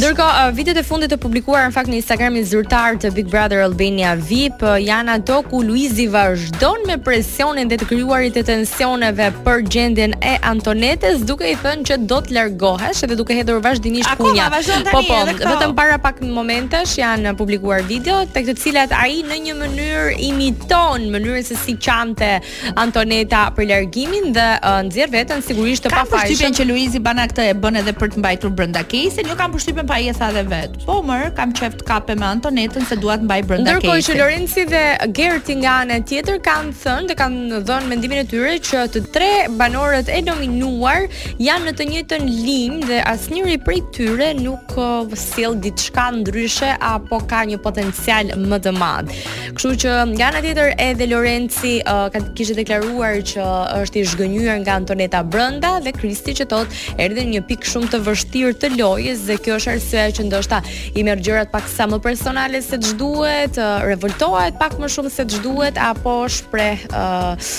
Ndërkohë, 0.00 0.44
uh, 0.44 0.52
videot 0.56 0.78
e 0.80 0.84
fundit 0.86 1.12
të 1.12 1.18
publikuara 1.20 1.68
në 1.70 1.74
fakt 1.74 1.90
në 1.92 1.98
Instagramin 2.00 2.46
zyrtar 2.48 2.96
të 3.02 3.12
Big 3.16 3.28
Brother 3.32 3.64
Albania 3.66 4.14
VIP 4.18 4.64
uh, 4.66 4.76
janë 4.82 5.16
ato 5.18 5.40
ku 5.50 5.60
Luizi 5.66 6.06
vazhdon 6.12 6.86
me 6.88 6.96
presionin 7.02 7.70
dhe 7.70 7.78
të 7.82 7.90
krijuarit 7.90 8.36
të 8.38 8.44
tensioneve 8.48 9.28
për 9.44 9.64
gjendjen 9.72 10.16
e 10.24 10.36
Antonetes, 10.52 11.22
duke 11.28 11.50
i 11.52 11.56
thënë 11.62 11.86
që 11.90 11.98
do 12.10 12.20
të 12.28 12.36
largohesh 12.38 13.04
dhe 13.10 13.18
duke 13.20 13.36
hedhur 13.36 13.60
vazhdimisht 13.64 14.16
punja. 14.20 14.48
Po 14.92 15.02
po, 15.06 15.20
vetëm 15.28 15.76
para 15.76 15.98
pak 16.02 16.22
momentesh 16.24 16.96
janë 17.00 17.34
publikuar 17.38 17.84
video 17.88 18.22
tek 18.32 18.46
të 18.48 18.56
cilat 18.62 18.92
ai 18.96 19.20
në 19.26 19.40
një 19.48 19.54
mënyrë 19.60 20.16
imiton 20.28 21.06
mënyrën 21.12 21.44
se 21.46 21.56
si 21.60 21.74
qante 21.82 22.32
Antoneta 22.80 23.44
për 23.56 23.68
largimin 23.72 24.32
dhe 24.36 24.46
uh, 24.58 24.80
nxjerr 24.86 25.12
veten 25.12 25.42
sigurisht 25.44 25.81
ishte 25.82 25.90
pa 25.90 26.02
Kam 26.02 26.10
përshtypjen 26.12 26.54
që 26.54 26.64
Luizi 26.68 27.00
bana 27.02 27.24
këtë 27.26 27.44
e 27.52 27.54
bën 27.58 27.76
edhe 27.80 27.92
për 27.98 28.12
të 28.14 28.20
mbajtur 28.20 28.52
brenda 28.56 28.82
kesin, 28.86 29.26
jo 29.26 29.34
kam 29.36 29.52
përshtypjen 29.56 29.86
pa 29.88 29.94
tha 30.18 30.28
edhe 30.30 30.42
vet. 30.50 30.70
Po 30.86 31.00
më 31.02 31.16
kam 31.36 31.52
qeft 31.52 31.82
kape 31.88 32.14
me 32.14 32.26
Antonetën 32.26 32.86
se 32.88 32.96
dua 32.96 33.16
të 33.18 33.24
mbaj 33.24 33.42
brenda 33.48 33.74
kesin. 33.80 33.90
Ndërkohë 33.90 34.06
që 34.06 34.18
Lorenci 34.18 34.64
dhe 34.70 34.82
Gerti 35.16 35.54
nga 35.62 35.74
ana 35.82 35.96
tjetër 36.02 36.38
kanë 36.38 36.72
thënë 36.82 37.06
dhe 37.10 37.16
kanë 37.18 37.60
dhënë 37.68 37.90
mendimin 37.90 38.22
e 38.22 38.26
tyre 38.30 38.54
që 38.62 38.84
të 38.94 39.02
tre 39.14 39.32
banorët 39.58 40.08
e 40.14 40.20
nominuar 40.26 41.06
janë 41.42 41.70
në 41.70 41.74
të 41.80 41.88
njëjtën 41.90 42.28
linjë 42.30 42.86
dhe 42.90 43.00
asnjëri 43.12 43.58
prej 43.66 43.80
tyre 43.96 44.30
nuk 44.38 44.76
sill 45.18 45.58
diçka 45.64 46.10
ndryshe 46.20 46.72
apo 46.78 47.18
ka 47.30 47.42
një 47.50 47.58
potencial 47.64 48.30
më 48.38 48.60
të 48.66 48.72
madh. 48.78 49.10
Kështu 49.58 49.74
që 49.82 49.96
nga 50.14 50.30
ana 50.30 50.44
tjetër 50.46 50.72
edhe 50.90 51.10
Lorenci 51.10 51.74
uh, 51.90 52.06
kishte 52.38 52.54
deklaruar 52.60 53.18
që 53.32 53.48
është 53.82 54.00
i 54.02 54.06
zhgënjur 54.12 54.58
nga 54.64 54.78
Antoneta 54.82 55.22
brenda 55.26 55.71
dhe 55.80 55.92
Kristi 55.96 56.34
që 56.36 56.46
thotë 56.50 56.80
erdhi 57.04 57.24
një 57.30 57.40
pikë 57.48 57.70
shumë 57.72 57.90
të 57.94 58.00
vështirë 58.08 58.56
të 58.60 58.70
lojës 58.76 59.24
dhe 59.28 59.38
kjo 59.44 59.56
është 59.60 59.72
arsyeja 59.76 60.14
që 60.18 60.26
ndoshta 60.28 60.60
i 60.98 61.04
merr 61.06 61.22
gjërat 61.24 61.52
pak 61.54 61.68
sa 61.70 61.86
më 61.88 62.00
personale 62.04 62.60
se 62.64 62.80
ç'duhet, 62.82 63.60
revoltohet 63.86 64.58
pak 64.60 64.76
më 64.82 64.90
shumë 64.96 65.14
se 65.14 65.28
ç'duhet 65.32 65.80
apo 65.86 66.16
shpreh 66.28 66.84
ë 66.90 67.06
uh, 67.06 67.50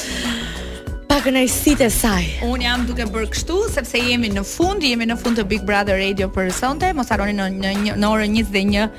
pak 1.10 1.28
e 1.30 1.89
saj. 1.89 2.41
Un 2.49 2.62
jam 2.62 2.86
duke 2.86 3.06
bërë 3.06 3.30
kështu 3.34 3.58
sepse 3.73 3.97
jemi 4.02 4.32
në 4.34 4.43
fund, 4.43 4.82
jemi 4.84 5.06
në 5.06 5.17
fund 5.21 5.38
të 5.38 5.45
Big 5.45 5.62
Brother 5.62 5.97
Radio 5.99 6.28
për 6.30 6.49
sonte, 6.52 6.89
mos 6.93 7.12
harroni 7.13 7.36
në 7.38 7.49
në, 7.54 7.73
në 7.93 8.10
orën 8.10 8.34
21 8.41 8.89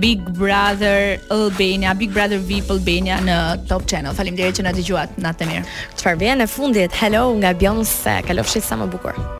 Big 0.00 0.18
Brother 0.38 1.20
Albania, 1.30 1.94
Big 1.94 2.12
Brother 2.12 2.38
VIP 2.40 2.70
Albania 2.70 3.20
në 3.24 3.36
Top 3.68 3.86
Channel. 3.90 4.14
Faleminderit 4.16 4.58
që 4.58 4.66
na 4.66 4.72
dëgjuat, 4.76 5.18
natë 5.22 5.48
mirë. 5.50 5.64
Çfarë 6.00 6.22
vjen 6.24 6.42
në 6.42 6.50
fundit? 6.50 7.00
Hello 7.02 7.28
nga 7.40 7.54
Beyoncé, 7.54 8.20
kalofshi 8.28 8.64
sa 8.64 8.80
më 8.82 8.90
bukur. 8.96 9.24